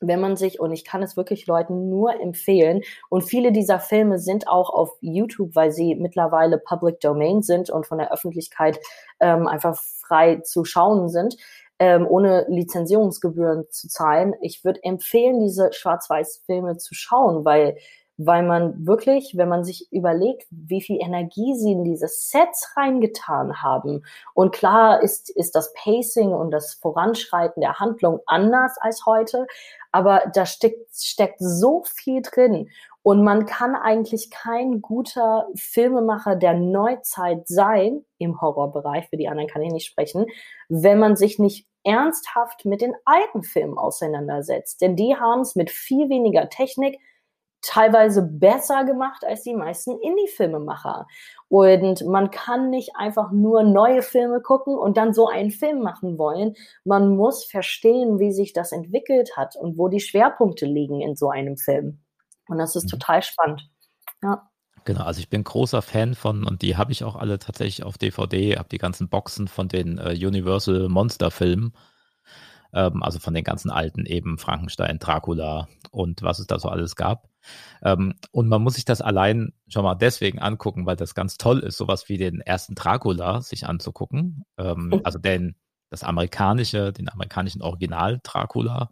[0.00, 4.18] wenn man sich, und ich kann es wirklich Leuten nur empfehlen, und viele dieser Filme
[4.18, 8.80] sind auch auf YouTube, weil sie mittlerweile Public Domain sind und von der Öffentlichkeit
[9.20, 11.36] ähm, einfach frei zu schauen sind,
[11.78, 14.34] ähm, ohne Lizenzierungsgebühren zu zahlen.
[14.40, 17.76] Ich würde empfehlen, diese Schwarz-Weiß-Filme zu schauen, weil
[18.22, 23.62] weil man wirklich, wenn man sich überlegt, wie viel Energie sie in diese Sets reingetan
[23.62, 24.04] haben.
[24.34, 29.46] Und klar ist, ist das Pacing und das Voranschreiten der Handlung anders als heute,
[29.90, 32.68] aber da steckt, steckt so viel drin.
[33.02, 39.48] Und man kann eigentlich kein guter Filmemacher der Neuzeit sein, im Horrorbereich, für die anderen
[39.48, 40.26] kann ich nicht sprechen,
[40.68, 44.82] wenn man sich nicht ernsthaft mit den alten Filmen auseinandersetzt.
[44.82, 47.00] Denn die haben es mit viel weniger Technik,
[47.62, 51.06] teilweise besser gemacht als die meisten Indie-Filmemacher.
[51.48, 56.18] Und man kann nicht einfach nur neue Filme gucken und dann so einen Film machen
[56.18, 56.54] wollen.
[56.84, 61.28] Man muss verstehen, wie sich das entwickelt hat und wo die Schwerpunkte liegen in so
[61.30, 62.00] einem Film.
[62.48, 62.98] Und das ist mhm.
[62.98, 63.68] total spannend.
[64.22, 64.50] Ja.
[64.84, 67.98] Genau, also ich bin großer Fan von, und die habe ich auch alle tatsächlich auf
[67.98, 71.74] DVD, habe die ganzen Boxen von den äh, Universal Monster Filmen
[72.72, 76.96] ähm, also von den ganzen alten eben Frankenstein, Dracula und was es da so alles
[76.96, 77.28] gab.
[77.82, 81.60] Ähm, und man muss sich das allein schon mal deswegen angucken, weil das ganz toll
[81.60, 84.44] ist, sowas wie den ersten Dracula sich anzugucken.
[84.58, 85.00] Ähm, oh.
[85.04, 85.56] also den,
[85.90, 88.90] das amerikanische, den amerikanischen Original Dracula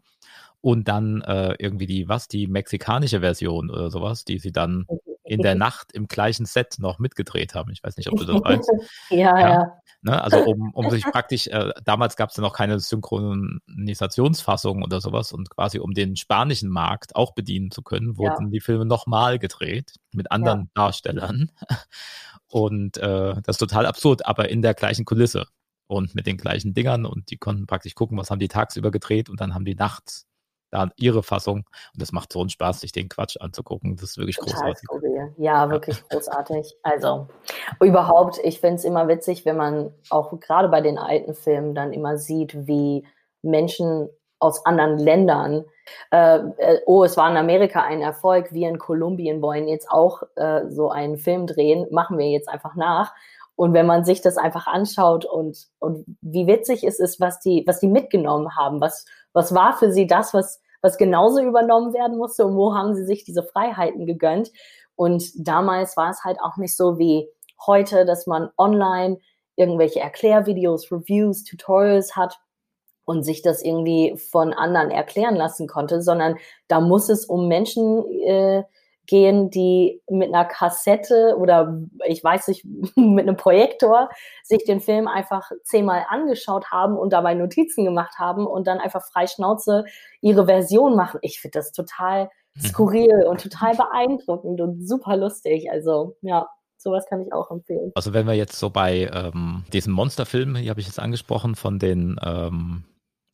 [0.60, 4.86] und dann äh, irgendwie die, was, die mexikanische Version oder sowas, die sie dann
[5.28, 7.70] in der Nacht im gleichen Set noch mitgedreht haben.
[7.70, 8.70] Ich weiß nicht, ob du das weißt.
[9.10, 9.48] ja, ja.
[9.48, 9.80] ja.
[10.00, 15.00] Ne, also um, um sich praktisch, äh, damals gab es ja noch keine Synchronisationsfassung oder
[15.00, 18.50] sowas und quasi um den spanischen Markt auch bedienen zu können, wurden ja.
[18.50, 20.66] die Filme nochmal gedreht mit anderen ja.
[20.74, 21.50] Darstellern.
[22.46, 25.46] Und äh, das ist total absurd, aber in der gleichen Kulisse
[25.86, 29.28] und mit den gleichen Dingern und die konnten praktisch gucken, was haben die tagsüber gedreht
[29.28, 30.27] und dann haben die nachts
[30.70, 31.58] da ihre Fassung.
[31.92, 33.96] Und das macht so einen Spaß, sich den Quatsch anzugucken.
[33.96, 34.84] Das ist wirklich Total großartig.
[34.84, 35.34] Skurril.
[35.38, 36.02] Ja, wirklich ja.
[36.10, 36.76] großartig.
[36.82, 37.28] Also
[37.80, 41.92] überhaupt, ich finde es immer witzig, wenn man auch gerade bei den alten Filmen dann
[41.92, 43.06] immer sieht, wie
[43.42, 44.08] Menschen
[44.40, 45.64] aus anderen Ländern,
[46.12, 50.22] äh, äh, oh, es war in Amerika ein Erfolg, wir in Kolumbien wollen jetzt auch
[50.36, 53.12] äh, so einen Film drehen, machen wir jetzt einfach nach.
[53.56, 57.64] und wenn man sich das einfach anschaut und, und wie witzig es ist, was die,
[57.66, 62.18] was die mitgenommen haben, was, was war für sie das, was, was genauso übernommen werden
[62.18, 64.50] musste und wo haben sie sich diese Freiheiten gegönnt.
[64.96, 67.28] Und damals war es halt auch nicht so wie
[67.66, 69.18] heute, dass man online
[69.56, 72.38] irgendwelche Erklärvideos, Reviews, Tutorials hat
[73.04, 76.36] und sich das irgendwie von anderen erklären lassen konnte, sondern
[76.68, 78.64] da muss es um Menschen äh,
[79.08, 82.64] gehen, die mit einer Kassette oder ich weiß nicht,
[82.96, 84.10] mit einem Projektor
[84.44, 89.04] sich den Film einfach zehnmal angeschaut haben und dabei Notizen gemacht haben und dann einfach
[89.04, 89.84] frei Schnauze
[90.20, 91.18] ihre Version machen.
[91.22, 92.60] Ich finde das total mhm.
[92.60, 95.70] skurril und total beeindruckend und super lustig.
[95.72, 97.90] Also ja, sowas kann ich auch empfehlen.
[97.94, 101.78] Also wenn wir jetzt so bei ähm, diesem Monsterfilm, hier habe ich jetzt angesprochen, von
[101.78, 102.84] den ähm,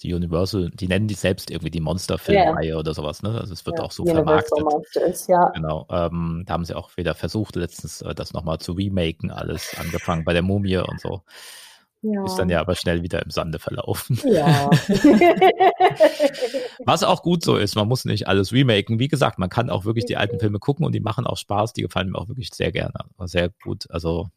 [0.04, 2.78] die Universal, die nennen die selbst irgendwie die Monsterfilmreihe yeah.
[2.78, 3.40] oder sowas, ne?
[3.40, 4.64] Also es wird ja, auch so Universal vermarktet.
[4.64, 5.48] Monsters, ja.
[5.50, 5.86] Genau.
[5.90, 10.24] Ähm, da haben sie auch wieder versucht, letztens äh, das nochmal zu remaken, alles angefangen
[10.24, 11.22] bei der Mumie und so.
[12.02, 12.22] Ja.
[12.26, 14.20] Ist dann ja aber schnell wieder im Sande verlaufen.
[14.26, 14.68] Ja.
[16.84, 18.98] Was auch gut so ist, man muss nicht alles remaken.
[18.98, 21.72] Wie gesagt, man kann auch wirklich die alten Filme gucken und die machen auch Spaß,
[21.72, 22.92] die gefallen mir auch wirklich sehr gerne.
[23.20, 23.90] Sehr gut.
[23.90, 24.28] Also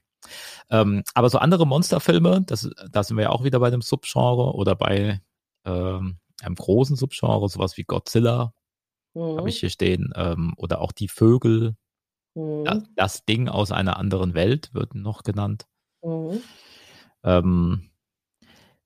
[0.70, 4.54] ähm, aber so andere Monsterfilme, das, da sind wir ja auch wieder bei dem Subgenre
[4.54, 5.22] oder bei
[5.68, 8.54] ähm, einem großen Subgenre, sowas wie Godzilla,
[9.14, 9.38] mhm.
[9.38, 11.76] habe ich hier stehen, ähm, oder auch die Vögel.
[12.36, 12.66] Mhm.
[12.66, 15.68] Das, das, Ding aus einer anderen Welt wird noch genannt.
[16.02, 16.42] Mhm.
[17.24, 17.90] Ähm,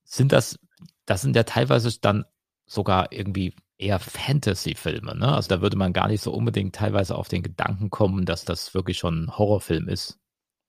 [0.04, 0.60] sind das,
[1.06, 2.26] das sind ja teilweise dann
[2.66, 5.34] sogar irgendwie eher Fantasy-Filme, ne?
[5.34, 8.74] Also da würde man gar nicht so unbedingt teilweise auf den Gedanken kommen, dass das
[8.74, 10.20] wirklich schon ein Horrorfilm ist.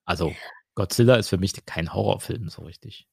[0.05, 0.33] Also
[0.75, 3.07] Godzilla ist für mich kein Horrorfilm so richtig.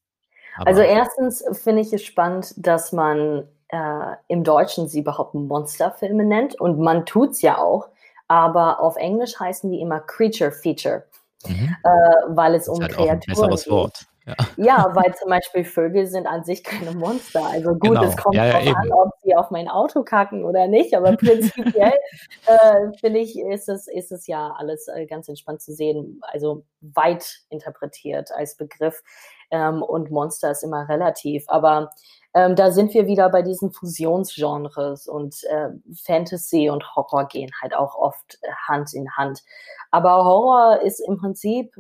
[0.56, 6.24] Aber also erstens finde ich es spannend, dass man äh, im Deutschen sie überhaupt Monsterfilme
[6.24, 7.88] nennt und man tut es ja auch,
[8.28, 11.04] aber auf Englisch heißen die immer Creature Feature,
[11.46, 11.76] mhm.
[11.84, 11.88] äh,
[12.28, 13.28] weil es um halt Kreaturen geht.
[13.28, 14.06] Ein besseres Wort.
[14.26, 14.36] Ja.
[14.56, 14.90] ja.
[14.94, 17.44] weil zum Beispiel Vögel sind an sich keine Monster.
[17.46, 18.04] Also gut, genau.
[18.04, 21.94] es kommt ja, ja, an, ob sie auf mein Auto kacken oder nicht, aber prinzipiell
[22.46, 26.64] äh, finde ich, ist es, ist es ja alles äh, ganz entspannt zu sehen, also
[26.80, 29.02] weit interpretiert als Begriff.
[29.50, 31.44] Ähm, und Monster ist immer relativ.
[31.48, 31.90] Aber
[32.34, 35.70] ähm, da sind wir wieder bei diesen Fusionsgenres und äh,
[36.04, 39.42] Fantasy und Horror gehen halt auch oft Hand in Hand.
[39.90, 41.74] Aber Horror ist im Prinzip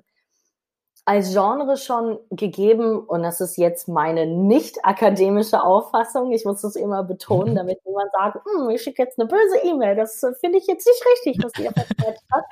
[1.04, 6.32] als Genre schon gegeben und das ist jetzt meine nicht akademische Auffassung.
[6.32, 9.96] Ich muss das immer betonen, damit niemand sagt, hm, ich schicke jetzt eine böse E-Mail.
[9.96, 12.44] Das finde ich jetzt nicht richtig, was ihr versprochen hat.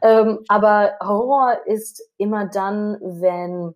[0.00, 3.74] Ähm, aber Horror ist immer dann, wenn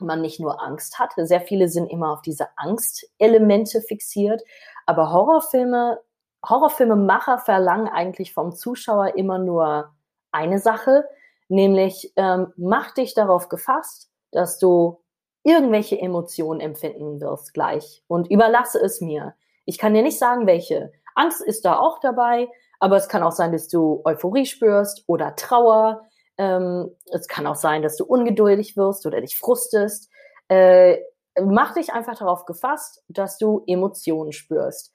[0.00, 1.12] man nicht nur Angst hat.
[1.16, 4.42] Sehr viele sind immer auf diese Angstelemente fixiert.
[4.86, 6.00] Aber Horrorfilme,
[6.48, 9.94] Horrorfilmemacher verlangen eigentlich vom Zuschauer immer nur
[10.32, 11.04] eine Sache,
[11.48, 15.00] nämlich ähm, mach dich darauf gefasst, dass du
[15.42, 19.34] irgendwelche Emotionen empfinden wirst gleich und überlasse es mir.
[19.64, 20.92] Ich kann dir nicht sagen, welche.
[21.14, 25.36] Angst ist da auch dabei, aber es kann auch sein, dass du Euphorie spürst oder
[25.36, 26.08] Trauer.
[26.40, 30.10] Ähm, es kann auch sein, dass du ungeduldig wirst oder dich frustest.
[30.48, 30.96] Äh,
[31.38, 34.94] mach dich einfach darauf gefasst, dass du Emotionen spürst.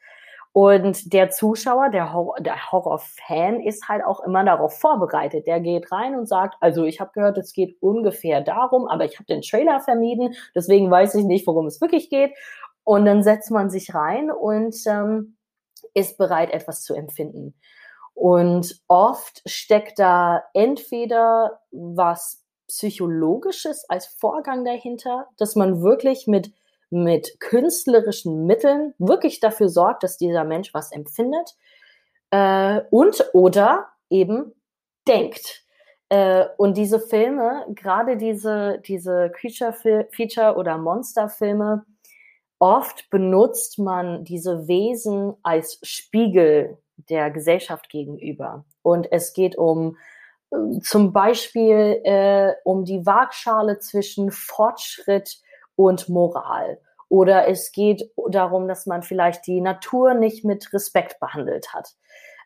[0.53, 5.45] Und der Zuschauer, der, Hor der Horrorfan ist halt auch immer darauf vorbereitet.
[5.45, 9.17] Der geht rein und sagt, also ich habe gehört, es geht ungefähr darum, aber ich
[9.19, 12.31] habe den Trailer vermieden, deswegen weiß ich nicht, worum es wirklich geht.
[12.83, 15.37] Und dann setzt man sich rein und ähm,
[15.93, 17.53] ist bereit, etwas zu empfinden.
[18.15, 26.51] Und oft steckt da entweder was Psychologisches als Vorgang dahinter, dass man wirklich mit
[26.89, 31.55] mit künstlerischen Mitteln wirklich dafür sorgt, dass dieser Mensch was empfindet
[32.31, 34.53] äh, und oder eben
[35.07, 35.63] denkt.
[36.09, 41.85] Äh, und diese Filme, gerade diese, diese Creature-Feature- oder Monster-Filme,
[42.59, 48.65] oft benutzt man diese Wesen als Spiegel der Gesellschaft gegenüber.
[48.81, 49.97] Und es geht um
[50.51, 55.39] äh, zum Beispiel äh, um die Waagschale zwischen Fortschritt
[55.75, 56.79] und Moral.
[57.09, 61.95] Oder es geht darum, dass man vielleicht die Natur nicht mit Respekt behandelt hat.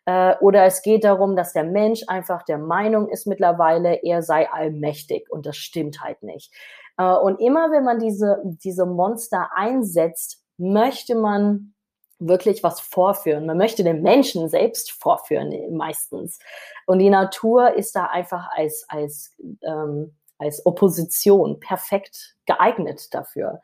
[0.05, 4.49] Äh, oder es geht darum, dass der Mensch einfach der Meinung ist mittlerweile, er sei
[4.49, 6.53] allmächtig und das stimmt halt nicht.
[6.97, 11.73] Äh, und immer wenn man diese, diese Monster einsetzt, möchte man
[12.19, 13.45] wirklich was vorführen.
[13.45, 16.39] Man möchte den Menschen selbst vorführen meistens.
[16.85, 23.61] Und die Natur ist da einfach als, als ähm, als Opposition perfekt geeignet dafür.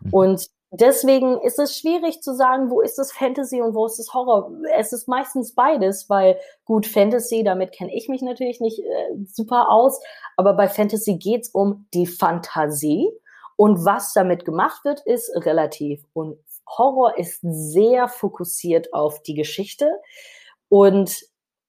[0.00, 0.12] Mhm.
[0.12, 4.12] Und deswegen ist es schwierig zu sagen, wo ist das Fantasy und wo ist das
[4.12, 4.50] Horror.
[4.76, 9.70] Es ist meistens beides, weil gut, Fantasy, damit kenne ich mich natürlich nicht äh, super
[9.70, 10.00] aus,
[10.36, 13.10] aber bei Fantasy geht's um die Fantasie
[13.56, 16.04] und was damit gemacht wird, ist relativ.
[16.12, 19.90] Und Horror ist sehr fokussiert auf die Geschichte
[20.68, 21.24] und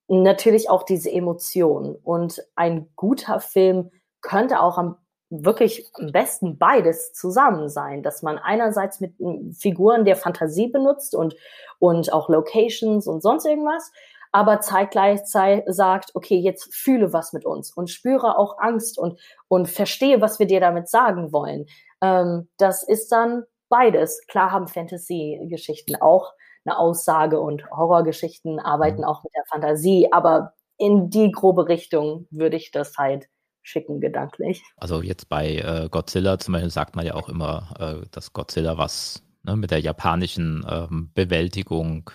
[0.08, 1.96] natürlich auch diese Emotionen.
[1.96, 3.92] Und ein guter Film
[4.22, 4.98] könnte auch am
[5.30, 9.16] wirklich am besten beides zusammen sein, dass man einerseits mit
[9.58, 11.36] Figuren der Fantasie benutzt und,
[11.80, 13.92] und auch Locations und sonst irgendwas,
[14.32, 19.68] aber zeitgleich sagt, okay, jetzt fühle was mit uns und spüre auch Angst und, und
[19.68, 21.66] verstehe, was wir dir damit sagen wollen.
[22.02, 24.22] Ähm, das ist dann beides.
[24.28, 26.34] Klar haben Fantasy-Geschichten auch
[26.66, 29.06] eine Aussage und Horrorgeschichten arbeiten mhm.
[29.06, 33.28] auch mit der Fantasie, aber in die grobe Richtung würde ich das halt
[33.62, 34.64] schicken, gedanklich.
[34.78, 38.78] Also jetzt bei äh, Godzilla zum Beispiel sagt man ja auch immer, äh, dass Godzilla
[38.78, 42.12] was ne, mit der japanischen ähm, Bewältigung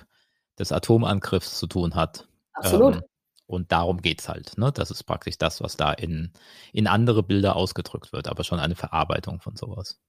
[0.59, 2.29] des Atomangriffs zu tun hat.
[2.53, 2.97] Absolut.
[2.97, 3.03] Ähm,
[3.47, 4.57] und darum geht es halt.
[4.59, 4.71] Ne?
[4.71, 6.33] Das ist praktisch das, was da in,
[6.73, 10.01] in andere Bilder ausgedrückt wird, aber schon eine Verarbeitung von sowas.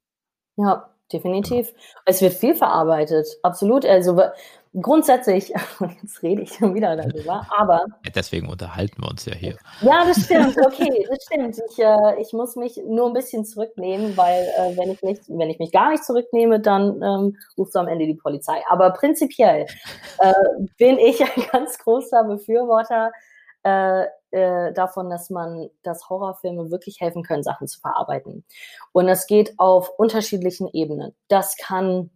[0.58, 1.74] Ja, definitiv.
[2.06, 3.86] Es wird viel verarbeitet, absolut.
[3.86, 4.20] Also
[4.80, 7.86] grundsätzlich, und jetzt rede ich schon wieder darüber, aber.
[8.06, 9.58] Ja, deswegen unterhalten wir uns ja hier.
[9.82, 11.58] Ja, das stimmt, okay, das stimmt.
[11.70, 15.50] Ich, äh, ich muss mich nur ein bisschen zurücknehmen, weil äh, wenn, ich nicht, wenn
[15.50, 18.62] ich mich gar nicht zurücknehme, dann ähm, rufst du am Ende die Polizei.
[18.70, 19.66] Aber prinzipiell
[20.20, 20.34] äh,
[20.78, 23.12] bin ich ein ganz großer Befürworter
[24.32, 28.44] äh, davon, dass man, dass Horrorfilme wirklich helfen können, Sachen zu verarbeiten.
[28.92, 31.14] Und das geht auf unterschiedlichen Ebenen.
[31.28, 32.10] Das kann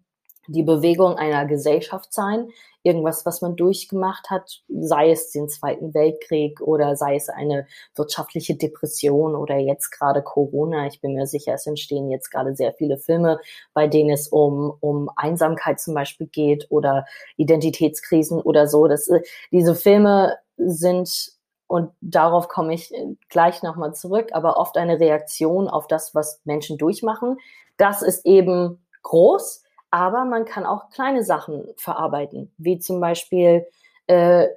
[0.48, 2.50] die Bewegung einer Gesellschaft sein,
[2.84, 8.56] irgendwas, was man durchgemacht hat, sei es den Zweiten Weltkrieg oder sei es eine wirtschaftliche
[8.56, 10.86] Depression oder jetzt gerade Corona.
[10.86, 13.40] Ich bin mir sicher, es entstehen jetzt gerade sehr viele Filme,
[13.74, 17.06] bei denen es um, um Einsamkeit zum Beispiel geht oder
[17.38, 18.88] Identitätskrisen oder so.
[18.88, 21.35] Das, äh, diese Filme sind
[21.68, 26.42] und darauf komme ich äh, gleich nochmal zurück, aber oft eine Reaktion auf das, was
[26.46, 27.38] Menschen durchmachen.
[27.78, 33.66] Das ist eben groß, aber man kann auch kleine Sachen verarbeiten, wie zum Beispiel,
[34.08, 34.48] äh,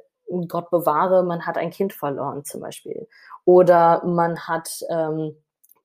[0.46, 3.08] Gott bewahre, man hat ein Kind verloren zum Beispiel.
[3.46, 5.34] Oder man hat ähm,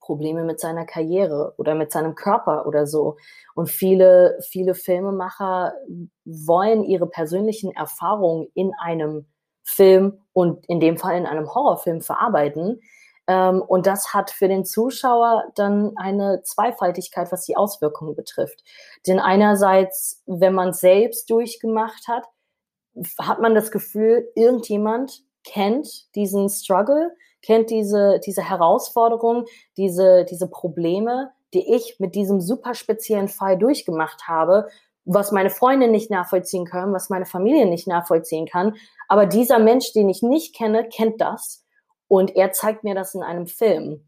[0.02, 3.16] Probleme mit seiner Karriere oder mit seinem Körper oder so.
[3.56, 5.74] Und viele, viele Filmemacher
[6.26, 9.28] wollen ihre persönlichen Erfahrungen in einem
[9.64, 12.82] Film und in dem Fall in einem Horrorfilm verarbeiten.
[13.28, 18.64] Ähm, und das hat für den Zuschauer dann eine Zweifaltigkeit, was die Auswirkungen betrifft.
[19.07, 22.26] Denn einerseits, wenn man selbst durchgemacht hat,
[23.20, 27.11] hat man das Gefühl, irgendjemand kennt diesen Struggle,
[27.41, 29.45] kennt diese, diese Herausforderung,
[29.78, 34.68] diese, diese Probleme, die ich mit diesem super speziellen Fall durchgemacht habe
[35.06, 38.76] was meine Freunde nicht nachvollziehen können, was meine Familie nicht nachvollziehen kann.
[39.08, 41.66] Aber dieser Mensch, den ich nicht kenne, kennt das
[42.08, 44.06] und er zeigt mir das in einem Film.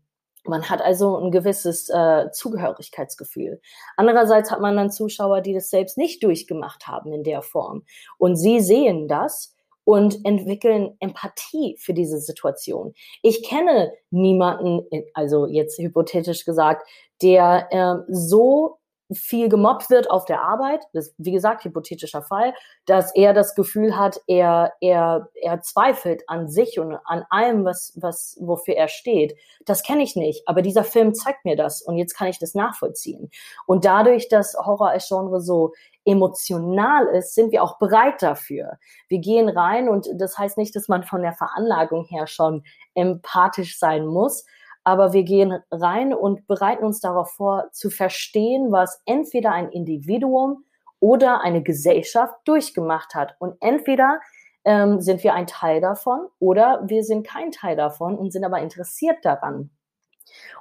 [0.48, 3.60] Man hat also ein gewisses äh, Zugehörigkeitsgefühl.
[3.98, 7.84] Andererseits hat man dann Zuschauer, die das selbst nicht durchgemacht haben in der Form.
[8.20, 12.94] Und sie sehen das und entwickeln Empathie für diese Situation.
[13.24, 14.82] Ich kenne niemanden,
[15.14, 16.88] also jetzt hypothetisch gesagt,
[17.22, 18.78] der äh, so
[19.12, 22.54] viel gemobbt wird auf der Arbeit, das wie gesagt, hypothetischer Fall,
[22.86, 27.94] dass er das Gefühl hat, er, er, er zweifelt an sich und an allem, was,
[27.96, 29.38] was, wofür er steht.
[29.66, 32.56] Das kenne ich nicht, aber dieser Film zeigt mir das und jetzt kann ich das
[32.56, 33.30] nachvollziehen.
[33.68, 35.74] Und dadurch, dass Horror als Genre so
[36.06, 38.78] emotional ist, sind wir auch bereit dafür.
[39.08, 43.78] Wir gehen rein und das heißt nicht, dass man von der Veranlagung her schon empathisch
[43.78, 44.46] sein muss,
[44.86, 50.64] aber wir gehen rein und bereiten uns darauf vor, zu verstehen, was entweder ein Individuum
[51.00, 53.36] oder eine Gesellschaft durchgemacht hat.
[53.40, 54.22] Und entweder
[54.64, 58.60] ähm, sind wir ein Teil davon oder wir sind kein Teil davon und sind aber
[58.60, 59.72] interessiert daran.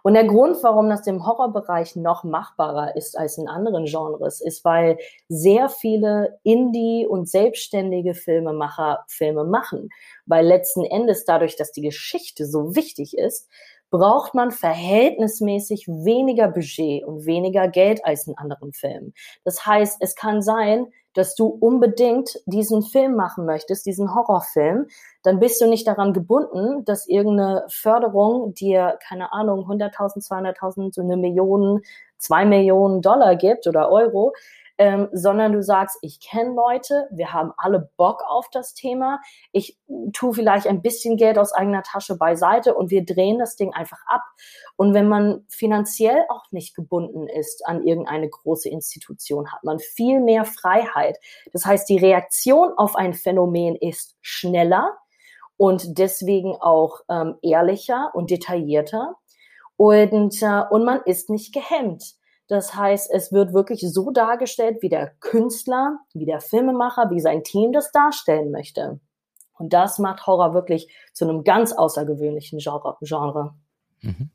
[0.03, 4.65] Und der Grund, warum das im Horrorbereich noch machbarer ist als in anderen Genres, ist,
[4.65, 4.99] weil
[5.29, 9.89] sehr viele Indie- und selbstständige Filmemacher Filme machen.
[10.27, 13.49] Weil letzten Endes dadurch, dass die Geschichte so wichtig ist,
[13.95, 19.15] braucht man verhältnismäßig weniger Budget und weniger Geld als in anderen Filmen.
[19.45, 24.89] Das heißt, es kann sein, dass du unbedingt diesen Film machen möchtest, diesen Horrorfilm,
[25.23, 31.01] dann bist du nicht daran gebunden, dass irgendeine Förderung dir, keine Ahnung, 100.000, 200.000, so
[31.01, 31.81] eine Million,
[32.19, 34.33] zwei Millionen Dollar gibt oder Euro,
[34.79, 39.21] ähm, sondern du sagst, ich kenne Leute, wir haben alle Bock auf das Thema,
[39.53, 39.79] ich
[40.13, 44.01] tue vielleicht ein bisschen Geld aus eigener Tasche beiseite und wir drehen das Ding einfach
[44.07, 44.23] ab.
[44.77, 50.21] Und wenn man finanziell auch nicht gebunden ist an irgendeine große Institution, hat man viel
[50.21, 51.19] mehr Freiheit.
[51.53, 54.97] Das heißt, die Reaktion auf ein Phänomen ist schneller
[55.57, 59.15] und deswegen auch ähm, ehrlicher und detaillierter.
[59.77, 62.15] Und, äh, und man ist nicht gehemmt.
[62.47, 67.43] Das heißt, es wird wirklich so dargestellt, wie der Künstler, wie der Filmemacher, wie sein
[67.43, 69.01] Team das darstellen möchte.
[69.57, 73.55] Und das macht Horror wirklich zu einem ganz außergewöhnlichen Genre.
[74.03, 74.31] Mhm.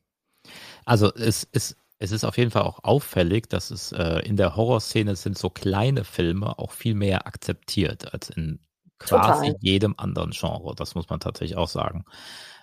[0.86, 4.56] Also es ist, es ist auf jeden Fall auch auffällig, dass es äh, in der
[4.56, 8.60] Horrorszene sind so kleine Filme auch viel mehr akzeptiert als in
[9.00, 9.56] quasi Total.
[9.62, 10.76] jedem anderen Genre.
[10.76, 12.06] Das muss man tatsächlich auch sagen.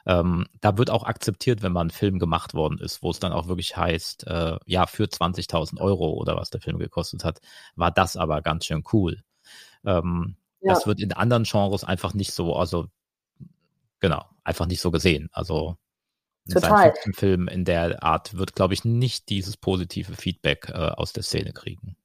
[0.06, 3.32] Ähm, da wird auch akzeptiert, wenn mal ein Film gemacht worden ist, wo es dann
[3.32, 7.40] auch wirklich heißt, äh, ja, für 20.000 Euro oder was der Film gekostet hat,
[7.74, 9.22] war das aber ganz schön cool.
[9.84, 10.74] Ähm, ja.
[10.74, 12.86] Das wird in anderen Genres einfach nicht so, also
[13.98, 15.28] genau, einfach nicht so gesehen.
[15.32, 15.76] Also
[17.04, 21.24] ein Film in der Art wird, glaube ich, nicht dieses positive Feedback äh, aus der
[21.24, 21.96] Szene kriegen.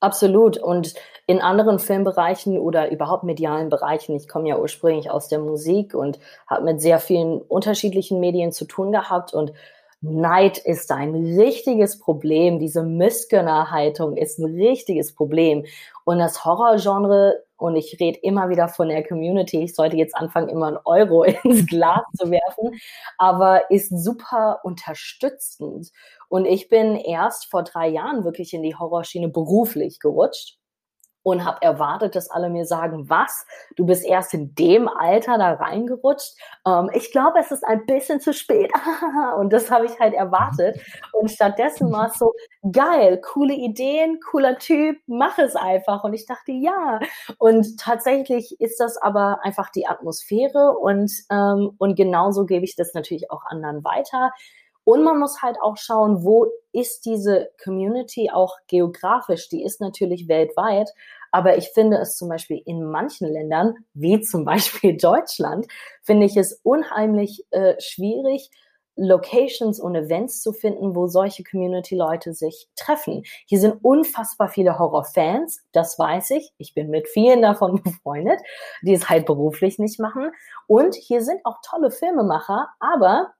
[0.00, 0.58] Absolut.
[0.58, 0.94] Und
[1.26, 6.18] in anderen Filmbereichen oder überhaupt medialen Bereichen, ich komme ja ursprünglich aus der Musik und
[6.46, 9.52] habe mit sehr vielen unterschiedlichen Medien zu tun gehabt und
[10.02, 12.58] Neid ist ein richtiges Problem.
[12.58, 15.64] Diese Missgönnerhaltung ist ein richtiges Problem.
[16.04, 20.50] Und das Horrorgenre, und ich rede immer wieder von der Community, ich sollte jetzt anfangen,
[20.50, 22.78] immer einen Euro ins Glas zu werfen,
[23.16, 25.90] aber ist super unterstützend.
[26.28, 30.58] Und ich bin erst vor drei Jahren wirklich in die Horrorschiene beruflich gerutscht
[31.26, 35.54] und habe erwartet, dass alle mir sagen, was, du bist erst in dem Alter da
[35.54, 36.36] reingerutscht.
[36.64, 38.70] Ähm, ich glaube, es ist ein bisschen zu spät.
[39.36, 40.80] und das habe ich halt erwartet.
[41.10, 42.32] Und stattdessen war es so,
[42.70, 46.04] geil, coole Ideen, cooler Typ, mach es einfach.
[46.04, 47.00] Und ich dachte, ja.
[47.38, 52.94] Und tatsächlich ist das aber einfach die Atmosphäre und, ähm, und genauso gebe ich das
[52.94, 54.30] natürlich auch anderen weiter.
[54.86, 59.48] Und man muss halt auch schauen, wo ist diese Community auch geografisch?
[59.48, 60.92] Die ist natürlich weltweit,
[61.32, 65.66] aber ich finde es zum Beispiel in manchen Ländern, wie zum Beispiel Deutschland,
[66.04, 68.48] finde ich es unheimlich äh, schwierig,
[68.94, 73.24] Locations und Events zu finden, wo solche Community-Leute sich treffen.
[73.46, 76.52] Hier sind unfassbar viele Horrorfans, das weiß ich.
[76.58, 78.38] Ich bin mit vielen davon befreundet,
[78.82, 80.30] die es halt beruflich nicht machen.
[80.68, 83.32] Und hier sind auch tolle Filmemacher, aber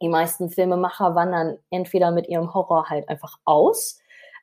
[0.00, 3.98] die meisten Filmemacher wandern entweder mit ihrem Horror halt einfach aus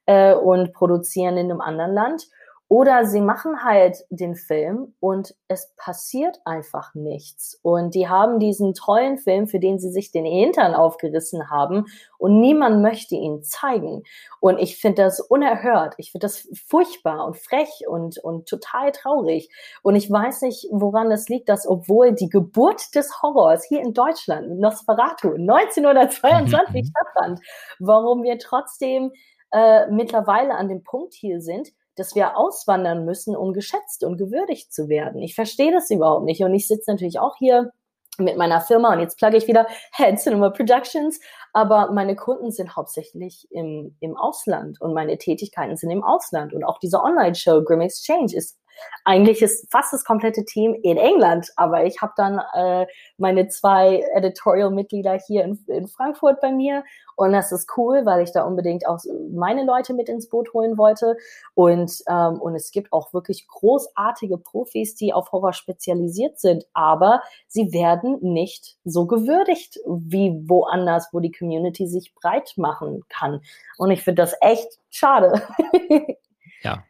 [0.05, 2.27] äh, und produzieren in einem anderen Land
[2.69, 7.59] oder sie machen halt den Film und es passiert einfach nichts.
[7.61, 11.85] Und die haben diesen tollen Film, für den sie sich den Hintern aufgerissen haben
[12.17, 14.03] und niemand möchte ihn zeigen.
[14.39, 15.93] Und ich finde das unerhört.
[15.97, 19.49] Ich finde das furchtbar und frech und, und total traurig.
[19.83, 23.93] Und ich weiß nicht, woran es liegt, dass obwohl die Geburt des Horrors hier in
[23.93, 26.85] Deutschland, Nosferatu, 1922 mhm.
[26.85, 27.39] stattfand,
[27.79, 29.11] warum wir trotzdem
[29.51, 34.73] äh, mittlerweile an dem Punkt hier sind, dass wir auswandern müssen, um geschätzt und gewürdigt
[34.73, 35.21] zu werden.
[35.21, 36.43] Ich verstehe das überhaupt nicht.
[36.43, 37.71] Und ich sitze natürlich auch hier
[38.17, 41.19] mit meiner Firma und jetzt plugge ich wieder Head Cinema Productions,
[41.51, 46.63] aber meine Kunden sind hauptsächlich im, im Ausland und meine Tätigkeiten sind im Ausland und
[46.63, 48.59] auch diese Online-Show Grim Exchange ist
[49.05, 52.87] eigentlich ist fast das komplette Team in England, aber ich habe dann äh,
[53.17, 56.83] meine zwei Editorial-Mitglieder hier in, in, Frankfurt bei mir
[57.15, 58.99] und das ist cool, weil ich da unbedingt auch
[59.31, 61.17] meine Leute mit ins Boot holen wollte
[61.53, 67.21] und ähm, und es gibt auch wirklich großartige Profis, die auf Horror spezialisiert sind, aber
[67.47, 73.41] sie werden nicht so gewürdigt wie woanders, wo die Community sich breit machen kann
[73.77, 75.41] und ich finde das echt schade.
[76.61, 76.83] ja.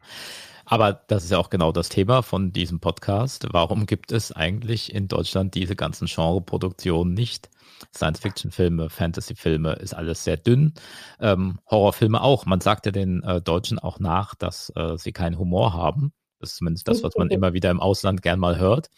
[0.66, 3.46] Aber das ist ja auch genau das Thema von diesem Podcast.
[3.50, 7.50] Warum gibt es eigentlich in Deutschland diese ganzen Genreproduktionen nicht?
[7.94, 10.74] Science-Fiction-Filme, Fantasy-Filme ist alles sehr dünn.
[11.20, 12.46] Ähm, Horrorfilme auch.
[12.46, 16.12] Man sagt ja den äh, Deutschen auch nach, dass äh, sie keinen Humor haben.
[16.40, 18.90] Das ist zumindest das, was man immer wieder im Ausland gern mal hört.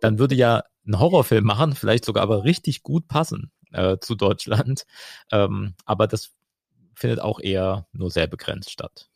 [0.00, 4.84] Dann würde ja ein Horrorfilm machen, vielleicht sogar aber richtig gut passen äh, zu Deutschland.
[5.30, 6.32] Ähm, aber das
[6.94, 9.08] findet auch eher nur sehr begrenzt statt.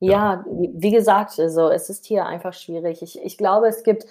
[0.00, 3.02] Ja, wie gesagt, also es ist hier einfach schwierig.
[3.02, 4.06] Ich, ich glaube, es gibt,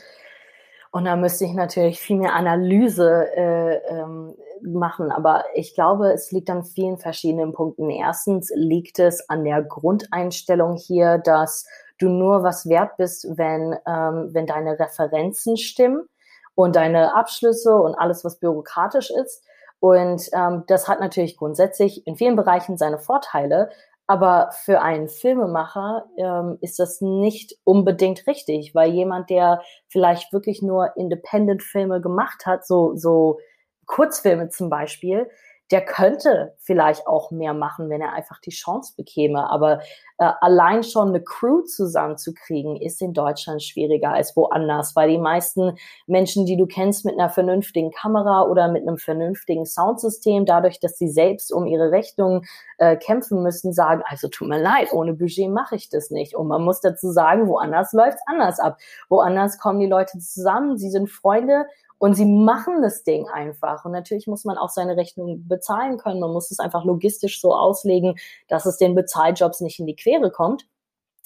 [0.92, 6.32] und da müsste ich natürlich viel mehr Analyse äh, ähm, machen, aber ich glaube, es
[6.32, 7.90] liegt an vielen verschiedenen Punkten.
[7.90, 11.66] Erstens liegt es an der Grundeinstellung hier, dass
[11.98, 16.08] du nur was wert bist, wenn, ähm, wenn deine Referenzen stimmen
[16.54, 19.44] und deine Abschlüsse und alles, was bürokratisch ist.
[19.80, 23.70] Und ähm, das hat natürlich grundsätzlich in vielen Bereichen seine Vorteile,
[24.10, 30.64] Aber für einen Filmemacher ähm, ist das nicht unbedingt richtig, weil jemand, der vielleicht wirklich
[30.64, 33.38] nur Independent-Filme gemacht hat, so, so
[33.86, 35.30] Kurzfilme zum Beispiel,
[35.72, 39.49] der könnte vielleicht auch mehr machen, wenn er einfach die Chance bekäme.
[39.51, 39.82] Aber
[40.17, 45.78] äh, allein schon eine Crew zusammenzukriegen, ist in Deutschland schwieriger als woanders, weil die meisten
[46.07, 50.97] Menschen, die du kennst mit einer vernünftigen Kamera oder mit einem vernünftigen Soundsystem, dadurch, dass
[50.97, 52.45] sie selbst um ihre Rechnung
[52.80, 56.36] äh, kämpfen müssen, sagen, also tut mir leid, ohne Budget mache ich das nicht.
[56.36, 58.78] Und man muss dazu sagen, woanders läuft's anders ab.
[59.07, 61.65] Woanders kommen die Leute zusammen, sie sind Freunde
[62.00, 63.86] und sie machen das Ding einfach.
[63.86, 66.22] Und natürlich muss man auch seine Rechnung bezahlen können.
[66.22, 68.16] Man muss es einfach logistisch so auslegen,
[68.47, 70.66] dass es den Bezahljobs nicht in die Quere kommt.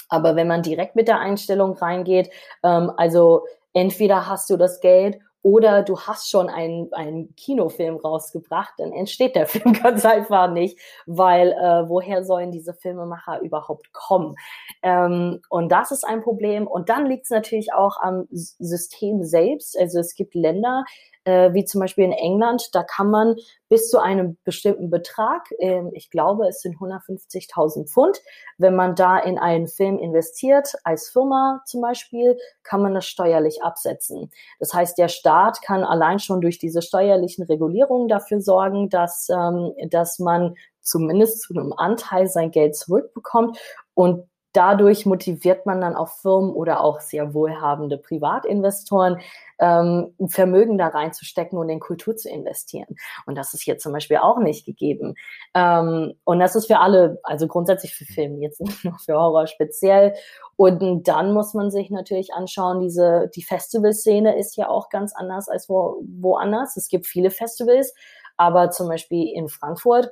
[0.10, 2.30] Aber wenn man direkt mit der Einstellung reingeht,
[2.64, 8.74] ähm, also entweder hast du das Geld oder du hast schon einen, einen Kinofilm rausgebracht,
[8.78, 14.36] dann entsteht der Film ganz einfach nicht, weil äh, woher sollen diese Filmemacher überhaupt kommen?
[14.82, 16.66] Ähm, und das ist ein Problem.
[16.66, 19.78] Und dann liegt es natürlich auch am System selbst.
[19.78, 20.86] Also es gibt Länder,
[21.26, 23.36] äh, wie zum Beispiel in England, da kann man
[23.70, 28.20] bis zu einem bestimmten Betrag, äh, ich glaube, es sind 150.000 Pfund,
[28.58, 33.64] wenn man da in einen Film investiert, als Firma zum Beispiel, kann man das steuerlich
[33.64, 34.32] absetzen.
[34.60, 39.74] Das heißt, der Staat kann allein schon durch diese steuerlichen Regulierungen dafür sorgen, dass, ähm,
[39.90, 43.58] dass man zumindest zu einem Anteil sein Geld zurückbekommt.
[43.94, 49.20] Und dadurch motiviert man dann auch Firmen oder auch sehr wohlhabende Privatinvestoren,
[49.60, 52.96] ähm, Vermögen da reinzustecken und in Kultur zu investieren.
[53.26, 55.16] Und das ist hier zum Beispiel auch nicht gegeben.
[55.54, 59.48] Ähm, und das ist für alle, also grundsätzlich für Filme, jetzt nicht nur für Horror
[59.48, 60.14] speziell.
[60.56, 65.50] Und dann muss man sich natürlich anschauen, diese, die Festivalszene ist ja auch ganz anders
[65.50, 66.78] als wo, woanders.
[66.78, 67.94] Es gibt viele Festivals,
[68.38, 70.12] aber zum Beispiel in Frankfurt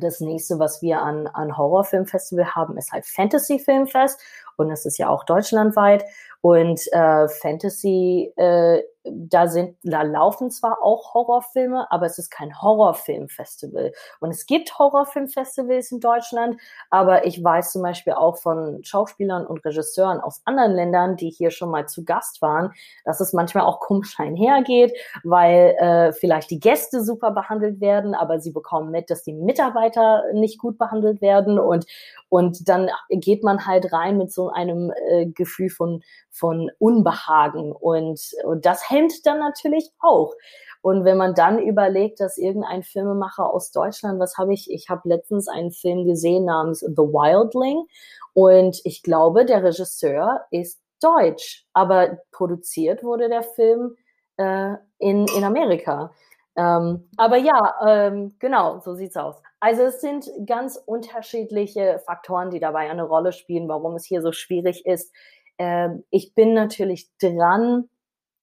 [0.00, 4.20] das nächste, was wir an, an Horrorfilmfestival haben, ist halt Fantasy Filmfest
[4.56, 6.04] und das ist ja auch deutschlandweit.
[6.42, 12.60] Und äh, Fantasy, äh, da sind, da laufen zwar auch Horrorfilme, aber es ist kein
[12.60, 13.92] Horrorfilmfestival.
[14.20, 19.64] Und es gibt Horrorfilmfestivals in Deutschland, aber ich weiß zum Beispiel auch von Schauspielern und
[19.64, 22.72] Regisseuren aus anderen Ländern, die hier schon mal zu Gast waren,
[23.04, 24.92] dass es manchmal auch komisch einhergeht,
[25.24, 30.24] weil äh, vielleicht die Gäste super behandelt werden, aber sie bekommen mit, dass die Mitarbeiter
[30.32, 31.86] nicht gut behandelt werden und
[32.32, 37.72] und dann geht man halt rein mit so einem äh, Gefühl von, von Unbehagen.
[37.72, 40.34] Und, und das hemmt dann natürlich auch.
[40.82, 45.08] Und wenn man dann überlegt, dass irgendein Filmemacher aus Deutschland, was habe ich, ich habe
[45.08, 47.86] letztens einen Film gesehen namens The Wildling
[48.34, 53.96] und ich glaube, der Regisseur ist deutsch, aber produziert wurde der Film
[54.36, 56.12] äh, in, in Amerika.
[56.56, 59.36] Ähm, aber ja, ähm, genau, so sieht's aus.
[59.60, 64.32] Also es sind ganz unterschiedliche Faktoren, die dabei eine Rolle spielen, warum es hier so
[64.32, 65.14] schwierig ist.
[65.58, 67.88] Ähm, ich bin natürlich dran,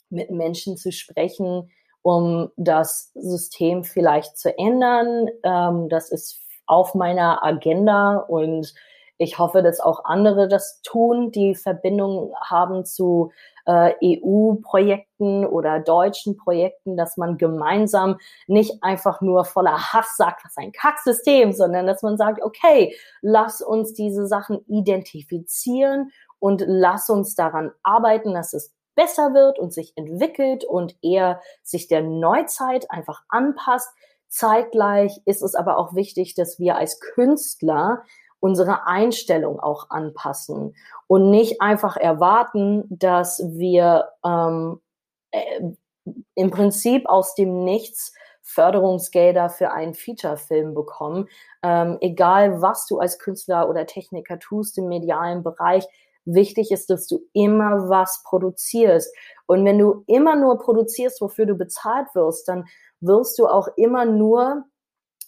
[0.10, 5.28] mit Menschen zu sprechen, um das System vielleicht zu ändern.
[5.44, 8.74] Ähm, das ist auf meiner Agenda und
[9.22, 13.34] ich hoffe, dass auch andere das tun, die Verbindung haben zu
[13.66, 20.56] äh, EU-Projekten oder deutschen Projekten, dass man gemeinsam nicht einfach nur voller Hass sagt, was
[20.56, 27.36] ein Kacksystem, sondern dass man sagt, okay, lass uns diese Sachen identifizieren und lass uns
[27.36, 33.24] daran arbeiten, dass es besser wird und sich entwickelt und eher sich der Neuzeit einfach
[33.30, 33.88] anpasst.
[34.28, 38.04] Zeitgleich ist es aber auch wichtig, dass wir als Künstler
[38.42, 40.76] unsere Einstellung auch anpassen
[41.08, 44.82] und nicht einfach erwarten, dass wir ähm,
[45.32, 45.62] äh,
[46.36, 51.30] im Prinzip aus dem Nichts Förderungsgelder für einen Featurefilm bekommen.
[51.64, 55.88] Ähm, egal, was du als Künstler oder Techniker tust im medialen Bereich,
[56.34, 59.14] wichtig ist, dass du immer was produzierst.
[59.48, 62.66] Und wenn du immer nur produzierst, wofür du bezahlt wirst, dann
[63.02, 64.66] wirst du auch immer nur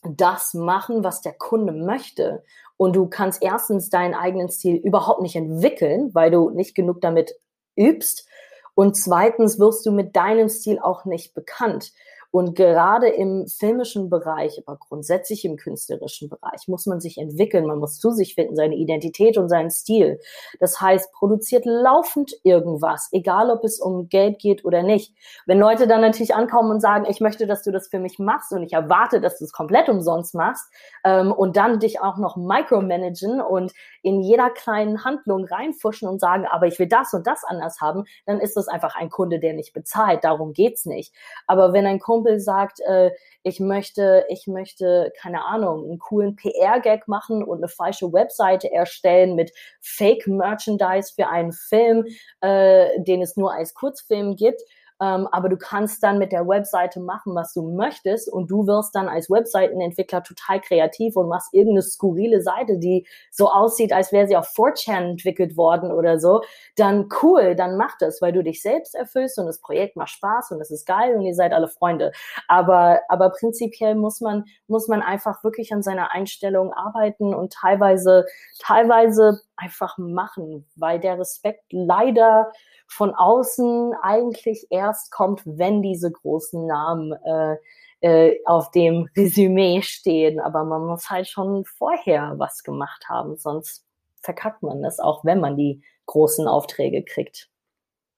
[0.03, 2.43] das machen, was der Kunde möchte.
[2.77, 7.35] Und du kannst erstens deinen eigenen Stil überhaupt nicht entwickeln, weil du nicht genug damit
[7.75, 8.27] übst.
[8.73, 11.91] Und zweitens wirst du mit deinem Stil auch nicht bekannt.
[12.31, 17.79] Und gerade im filmischen Bereich, aber grundsätzlich im künstlerischen Bereich, muss man sich entwickeln, man
[17.79, 20.19] muss zu sich finden, seine Identität und seinen Stil.
[20.59, 25.13] Das heißt, produziert laufend irgendwas, egal ob es um Geld geht oder nicht.
[25.45, 28.53] Wenn Leute dann natürlich ankommen und sagen, ich möchte, dass du das für mich machst
[28.53, 30.71] und ich erwarte, dass du es komplett umsonst machst
[31.03, 33.73] ähm, und dann dich auch noch micromanagen und
[34.03, 38.05] in jeder kleinen Handlung reinfuschen und sagen, aber ich will das und das anders haben,
[38.25, 40.23] dann ist das einfach ein Kunde, der nicht bezahlt.
[40.23, 41.13] Darum geht's nicht.
[41.45, 43.11] Aber wenn ein Kumpel Kumpel sagt, äh,
[43.43, 49.35] ich möchte, ich möchte, keine Ahnung, einen coolen PR-Gag machen und eine falsche Webseite erstellen
[49.35, 49.51] mit
[49.81, 52.05] Fake-Merchandise für einen Film,
[52.41, 54.61] äh, den es nur als Kurzfilm gibt
[55.01, 58.93] ähm, aber du kannst dann mit der Webseite machen, was du möchtest und du wirst
[58.93, 64.27] dann als Webseitenentwickler total kreativ und machst irgendeine skurrile Seite, die so aussieht, als wäre
[64.27, 66.41] sie auf 4chan entwickelt worden oder so,
[66.75, 70.51] dann cool, dann mach das, weil du dich selbst erfüllst und das Projekt macht Spaß
[70.51, 72.11] und es ist geil und ihr seid alle Freunde.
[72.47, 78.25] Aber, aber prinzipiell muss man, muss man einfach wirklich an seiner Einstellung arbeiten und teilweise,
[78.59, 82.51] teilweise einfach machen, weil der Respekt leider
[82.87, 87.57] von außen eigentlich erst kommt, wenn diese großen Namen äh,
[88.01, 90.39] äh, auf dem Resümee stehen.
[90.39, 93.85] Aber man muss halt schon vorher was gemacht haben, sonst
[94.21, 97.49] verkackt man das, auch wenn man die großen Aufträge kriegt.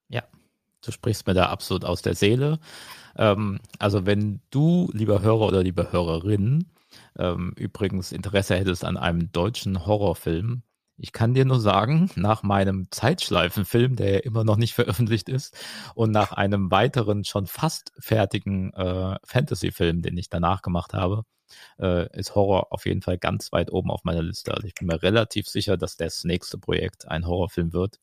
[0.10, 0.24] Ja,
[0.82, 2.60] du sprichst mir da absolut aus der Seele.
[3.18, 6.66] Ähm, also wenn du, lieber Hörer oder liebe Hörerin,
[7.18, 10.64] ähm, übrigens Interesse hättest an einem deutschen Horrorfilm,
[10.98, 15.58] ich kann dir nur sagen, nach meinem Zeitschleifenfilm, der ja immer noch nicht veröffentlicht ist,
[15.96, 21.24] und nach einem weiteren schon fast fertigen äh, Fantasy-Film, den ich danach gemacht habe,
[21.80, 24.54] äh, ist Horror auf jeden Fall ganz weit oben auf meiner Liste.
[24.54, 28.00] Also ich bin mir relativ sicher, dass das nächste Projekt ein Horrorfilm wird.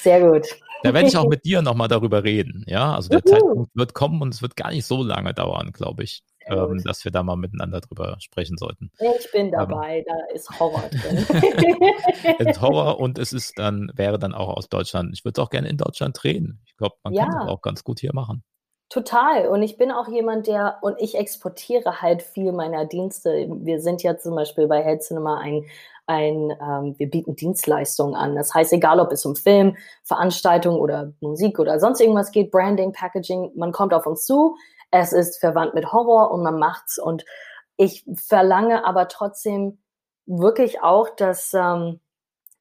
[0.00, 0.46] Sehr gut.
[0.82, 2.64] Da werde ich auch mit dir nochmal darüber reden.
[2.66, 5.72] Ja, also der uh Zeitpunkt wird kommen und es wird gar nicht so lange dauern,
[5.72, 8.90] glaube ich ähm, dass wir da mal miteinander drüber sprechen sollten.
[8.98, 11.26] Ich bin ähm, dabei, ähm, da ist Horror drin.
[12.38, 15.10] es ist Horror und es ist dann, wäre dann auch aus Deutschland.
[15.12, 16.60] Ich würde es auch gerne in Deutschland drehen.
[16.66, 17.24] Ich glaube, man ja.
[17.24, 18.42] kann das auch ganz gut hier machen.
[18.90, 19.48] Total.
[19.48, 23.48] Und ich bin auch jemand, der, und ich exportiere halt viel meiner Dienste.
[23.50, 25.64] Wir sind ja zum Beispiel bei Head Cinema ein,
[26.06, 28.36] ein ähm, wir bieten Dienstleistungen an.
[28.36, 32.92] Das heißt, egal ob es um Film, Veranstaltung oder Musik oder sonst irgendwas geht, Branding,
[32.92, 34.56] Packaging, man kommt auf uns zu,
[35.00, 36.98] es ist verwandt mit Horror und man macht's.
[36.98, 37.24] Und
[37.76, 39.82] ich verlange aber trotzdem
[40.26, 42.00] wirklich auch, dass, ähm,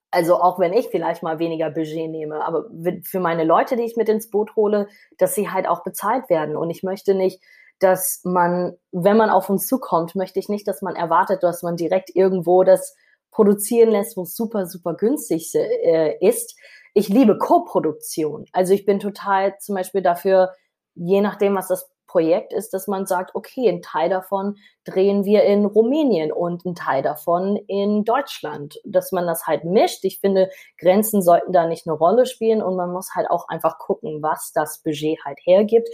[0.10, 2.66] also auch wenn ich vielleicht mal weniger Budget nehme, aber
[3.04, 6.58] für meine Leute, die ich mit ins Boot hole, dass sie halt auch bezahlt werden.
[6.58, 7.40] Und ich möchte nicht,
[7.80, 11.76] dass man, wenn man auf uns zukommt, möchte ich nicht, dass man erwartet, dass man
[11.76, 12.96] direkt irgendwo das
[13.32, 16.56] produzieren lässt, wo es super, super günstig äh, ist.
[16.94, 18.46] Ich liebe Co-Produktion.
[18.54, 20.54] Also ich bin total zum Beispiel dafür,
[20.96, 25.46] je nachdem, was das Projekt ist, dass man sagt, okay, ein Teil davon drehen wir
[25.46, 30.06] in Rumänien und ein Teil davon in Deutschland, dass man das halt mischt.
[30.06, 33.80] Ich finde, Grenzen sollten da nicht eine Rolle spielen und man muss halt auch einfach
[33.80, 35.90] gucken, was das Budget halt hergibt.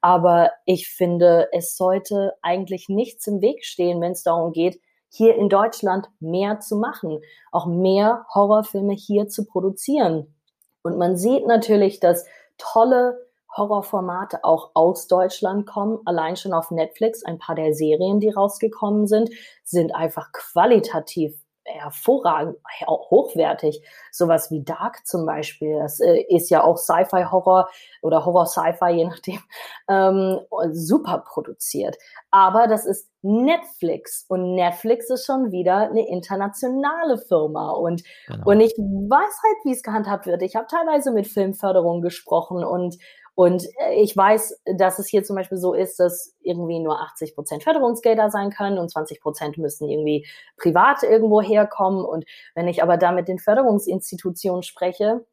[0.00, 5.34] Aber ich finde, es sollte eigentlich nichts im Weg stehen, wenn es darum geht, hier
[5.34, 7.20] in Deutschland mehr zu machen,
[7.50, 10.36] auch mehr Horrorfilme hier zu produzieren.
[10.82, 12.26] Und man sieht natürlich, dass
[12.58, 13.23] tolle
[13.56, 15.98] Horrorformate auch aus Deutschland kommen.
[16.04, 19.30] Allein schon auf Netflix, ein paar der Serien, die rausgekommen sind,
[19.62, 23.82] sind einfach qualitativ hervorragend, hochwertig.
[24.12, 27.68] Sowas wie Dark zum Beispiel, das äh, ist ja auch Sci-Fi-Horror
[28.02, 29.40] oder Horror-Sci-Fi, je nachdem,
[29.88, 30.40] ähm,
[30.72, 31.96] super produziert.
[32.30, 38.44] Aber das ist Netflix und Netflix ist schon wieder eine internationale Firma und, genau.
[38.44, 40.42] und ich weiß halt, wie es gehandhabt wird.
[40.42, 42.98] Ich habe teilweise mit Filmförderung gesprochen und
[43.34, 47.34] und äh, ich weiß, dass es hier zum Beispiel so ist, dass irgendwie nur 80
[47.34, 50.26] Prozent Förderungsgelder sein können und 20 Prozent müssen irgendwie
[50.56, 52.04] privat irgendwo herkommen.
[52.04, 52.24] Und
[52.54, 55.24] wenn ich aber da mit den Förderungsinstitutionen spreche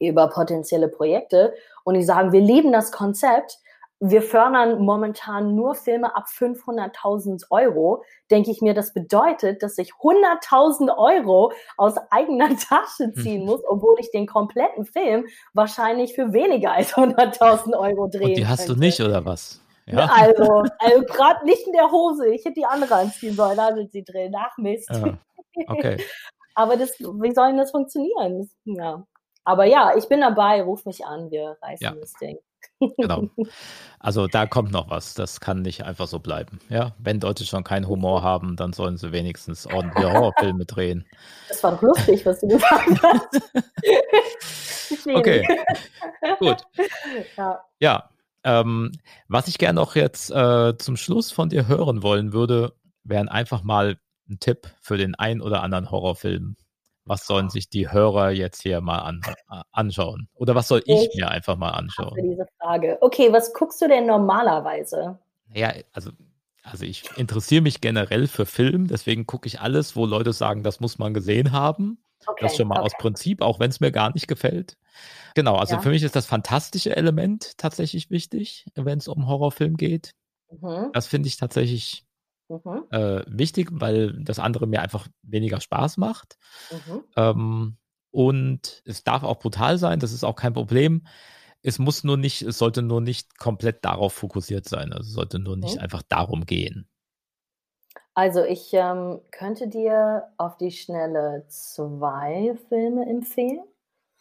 [0.00, 3.58] über potenzielle Projekte und die sagen, wir lieben das Konzept,
[4.10, 9.92] wir fördern momentan nur Filme ab 500.000 Euro, denke ich mir, das bedeutet, dass ich
[9.92, 13.46] 100.000 Euro aus eigener Tasche ziehen hm.
[13.46, 18.46] muss, obwohl ich den kompletten Film wahrscheinlich für weniger als 100.000 Euro drehen Und die
[18.46, 18.74] hast könnte.
[18.74, 19.60] du nicht, oder was?
[19.86, 20.10] Ja.
[20.12, 22.28] Also, also gerade nicht in der Hose.
[22.28, 24.30] Ich hätte die andere anziehen sollen, da sind sie drin.
[24.30, 24.88] Nach Mist.
[24.90, 25.18] Ja.
[25.66, 25.98] Okay.
[26.54, 28.50] Aber das, wie soll denn das funktionieren?
[28.64, 29.06] Ja.
[29.44, 31.94] Aber ja, ich bin dabei, ruf mich an, wir reißen ja.
[31.94, 32.38] das Ding.
[32.98, 33.28] Genau.
[34.00, 35.14] Also da kommt noch was.
[35.14, 36.58] Das kann nicht einfach so bleiben.
[36.68, 41.06] Ja, wenn Deutsche schon keinen Humor haben, dann sollen sie wenigstens ordentliche Horrorfilme drehen.
[41.48, 43.40] Das war doch lustig, was du gesagt hast.
[45.14, 45.42] okay.
[46.38, 46.58] Gut.
[47.38, 47.64] Ja.
[47.80, 48.10] ja
[48.44, 48.92] ähm,
[49.28, 53.62] was ich gerne noch jetzt äh, zum Schluss von dir hören wollen würde, wären einfach
[53.62, 53.96] mal
[54.28, 56.56] ein Tipp für den ein oder anderen Horrorfilm,
[57.04, 60.28] was sollen sich die Hörer jetzt hier mal an, äh, anschauen?
[60.34, 62.18] Oder was soll ich, ich mir einfach mal anschauen?
[62.22, 62.98] Diese Frage.
[63.00, 65.18] Okay, was guckst du denn normalerweise?
[65.52, 66.10] Ja, also,
[66.62, 70.80] also ich interessiere mich generell für Film, deswegen gucke ich alles, wo Leute sagen, das
[70.80, 71.98] muss man gesehen haben.
[72.26, 72.86] Okay, das schon mal okay.
[72.86, 74.78] aus Prinzip, auch wenn es mir gar nicht gefällt.
[75.34, 75.80] Genau, also ja.
[75.80, 80.12] für mich ist das fantastische Element tatsächlich wichtig, wenn es um Horrorfilm geht.
[80.50, 80.90] Mhm.
[80.92, 82.04] Das finde ich tatsächlich
[82.64, 82.84] mhm.
[82.90, 86.36] äh, wichtig, weil das andere mir einfach weniger Spaß macht.
[86.70, 87.04] Mhm.
[87.16, 87.76] Ähm,
[88.10, 91.06] und es darf auch brutal sein, das ist auch kein Problem.
[91.62, 94.92] Es muss nur nicht, es sollte nur nicht komplett darauf fokussiert sein.
[94.92, 95.82] Also es sollte nur nicht mhm.
[95.82, 96.88] einfach darum gehen.
[98.14, 103.64] Also ich ähm, könnte dir auf die Schnelle zwei Filme empfehlen,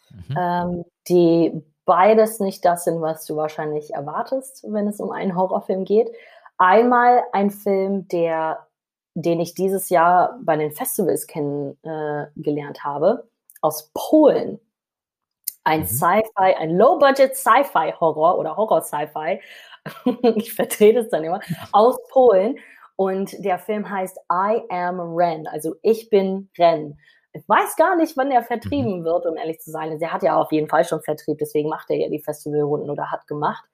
[0.09, 0.36] mhm.
[0.36, 5.86] ähm, die beides nicht das sind, was du wahrscheinlich erwartest, wenn es um einen Horrorfilm
[5.86, 6.09] geht.
[6.57, 8.67] Einmal ein Film, der,
[9.15, 13.27] den ich dieses Jahr bei den Festivals kennengelernt äh, habe,
[13.61, 14.59] aus Polen.
[15.63, 15.87] Ein mhm.
[15.87, 19.39] Sci-Fi, ein Low-Budget Sci-Fi-Horror oder Horror-Sci-Fi.
[20.35, 21.39] ich vertrete es dann immer,
[21.71, 22.57] aus Polen.
[22.95, 26.99] Und der Film heißt I Am Ren, also ich bin Ren.
[27.35, 29.05] Ich weiß gar nicht, wann der vertrieben mhm.
[29.05, 29.99] wird, um ehrlich zu sein.
[29.99, 33.09] Er hat ja auf jeden Fall schon Vertrieb, deswegen macht er ja die Festivalrunden oder
[33.09, 33.65] hat gemacht.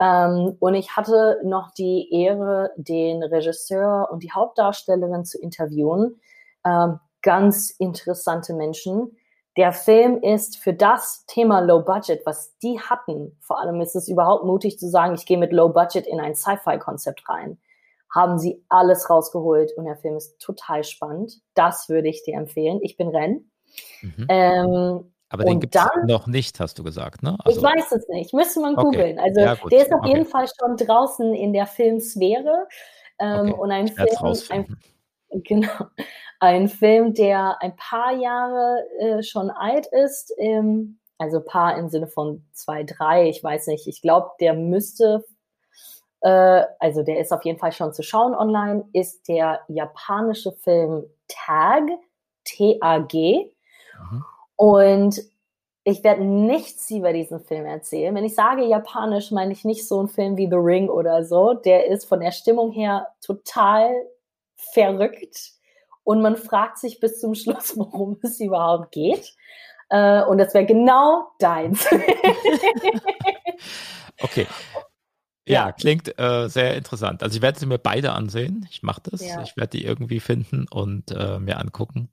[0.00, 6.20] Ähm, und ich hatte noch die Ehre, den Regisseur und die Hauptdarstellerin zu interviewen.
[6.64, 9.16] Ähm, ganz interessante Menschen.
[9.56, 14.06] Der Film ist für das Thema Low Budget, was die hatten, vor allem ist es
[14.06, 17.58] überhaupt mutig zu sagen, ich gehe mit Low Budget in ein Sci-Fi-Konzept rein
[18.16, 21.40] haben sie alles rausgeholt und der Film ist total spannend.
[21.54, 22.78] Das würde ich dir empfehlen.
[22.82, 23.50] Ich bin Ren.
[24.00, 24.26] Mhm.
[24.28, 27.36] Ähm, aber den gibt es noch nicht, hast du gesagt, ne?
[27.44, 28.32] Also, ich weiß es nicht.
[28.32, 29.18] Müsste man googeln.
[29.18, 29.28] Okay.
[29.28, 30.10] Also ja, der ist auf okay.
[30.10, 32.68] jeden Fall schon draußen in der Filmsphäre.
[33.18, 33.60] Ähm, okay.
[33.60, 34.78] Und ein Film, ein,
[35.42, 35.86] genau,
[36.38, 40.32] ein Film, der ein paar Jahre äh, schon alt ist.
[40.38, 43.86] Ähm, also paar im Sinne von zwei, drei, ich weiß nicht.
[43.88, 45.24] Ich glaube, der müsste
[46.20, 51.04] äh, also der ist auf jeden Fall schon zu schauen online, ist der japanische Film
[51.28, 51.84] Tag,
[52.44, 53.50] T-A-G.
[54.10, 54.24] Mhm.
[54.56, 55.22] Und
[55.84, 58.14] ich werde nichts über diesen Film erzählen.
[58.14, 61.54] Wenn ich sage japanisch, meine ich nicht so einen Film wie The Ring oder so.
[61.54, 63.94] Der ist von der Stimmung her total
[64.56, 65.52] verrückt.
[66.02, 69.34] Und man fragt sich bis zum Schluss, worum es überhaupt geht.
[69.88, 71.86] Äh, und das wäre genau deins.
[74.20, 74.46] okay.
[75.48, 77.22] Ja, klingt äh, sehr interessant.
[77.22, 78.66] Also ich werde sie mir beide ansehen.
[78.70, 79.24] Ich mache das.
[79.24, 79.42] Ja.
[79.42, 82.08] Ich werde die irgendwie finden und äh, mir angucken.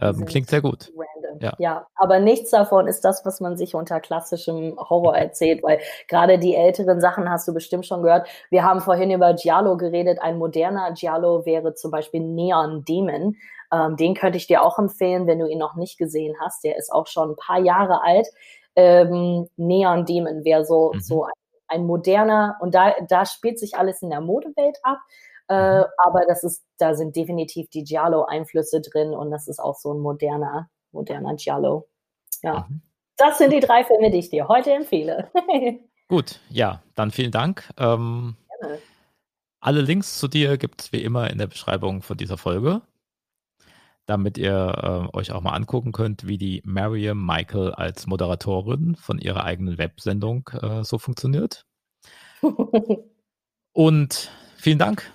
[0.00, 0.92] Ähm, klingt sehr gut.
[1.40, 1.52] Ja.
[1.58, 5.78] ja, aber nichts davon ist das, was man sich unter klassischem Horror erzählt, weil
[6.08, 8.28] gerade die älteren Sachen hast du bestimmt schon gehört.
[8.50, 10.20] Wir haben vorhin über Giallo geredet.
[10.20, 13.36] Ein moderner Giallo wäre zum Beispiel Neon Demon.
[13.72, 16.64] Ähm, den könnte ich dir auch empfehlen, wenn du ihn noch nicht gesehen hast.
[16.64, 18.28] Der ist auch schon ein paar Jahre alt.
[18.76, 21.00] Ähm, Neon Demon wäre so, mhm.
[21.00, 21.32] so ein
[21.72, 24.98] ein moderner, und da, da spielt sich alles in der Modewelt ab.
[25.48, 25.84] Äh, mhm.
[25.96, 29.98] aber das ist, da sind definitiv die Giallo-Einflüsse drin und das ist auch so ein
[29.98, 31.88] moderner, moderner Giallo.
[32.42, 32.66] Ja.
[32.68, 32.82] Mhm.
[33.16, 35.30] Das sind die drei Filme, die ich dir heute empfehle.
[36.08, 37.68] Gut, ja, dann vielen Dank.
[37.78, 38.36] Ähm,
[39.60, 42.82] alle Links zu dir gibt es wie immer in der Beschreibung von dieser Folge
[44.06, 49.18] damit ihr äh, euch auch mal angucken könnt, wie die Mariam Michael als Moderatorin von
[49.18, 51.66] ihrer eigenen Websendung äh, so funktioniert.
[53.72, 55.10] Und vielen Dank.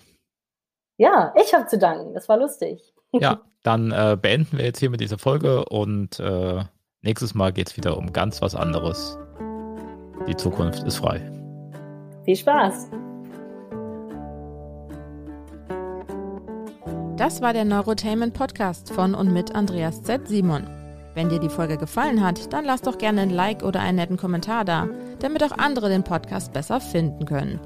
[0.97, 2.13] Ja, ich habe zu danken.
[2.13, 2.93] Das war lustig.
[3.13, 6.63] Ja, dann äh, beenden wir jetzt hier mit dieser Folge und äh,
[7.01, 9.17] nächstes Mal geht es wieder um ganz was anderes.
[10.27, 11.21] Die Zukunft ist frei.
[12.25, 12.89] Viel Spaß.
[17.17, 20.27] Das war der Neurotainment Podcast von und mit Andreas Z.
[20.27, 20.67] Simon.
[21.15, 24.17] Wenn dir die Folge gefallen hat, dann lass doch gerne ein Like oder einen netten
[24.17, 24.87] Kommentar da,
[25.19, 27.59] damit auch andere den Podcast besser finden können.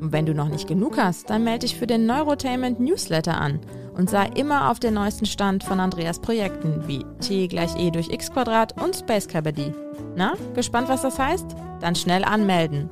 [0.00, 3.60] Und wenn du noch nicht genug hast, dann melde dich für den Neurotainment Newsletter an
[3.94, 8.10] und sei immer auf den neuesten Stand von Andreas Projekten wie T gleich E durch
[8.10, 9.72] X Quadrat und Space Cabody.
[10.16, 11.46] Na, gespannt, was das heißt?
[11.80, 12.88] Dann schnell anmelden.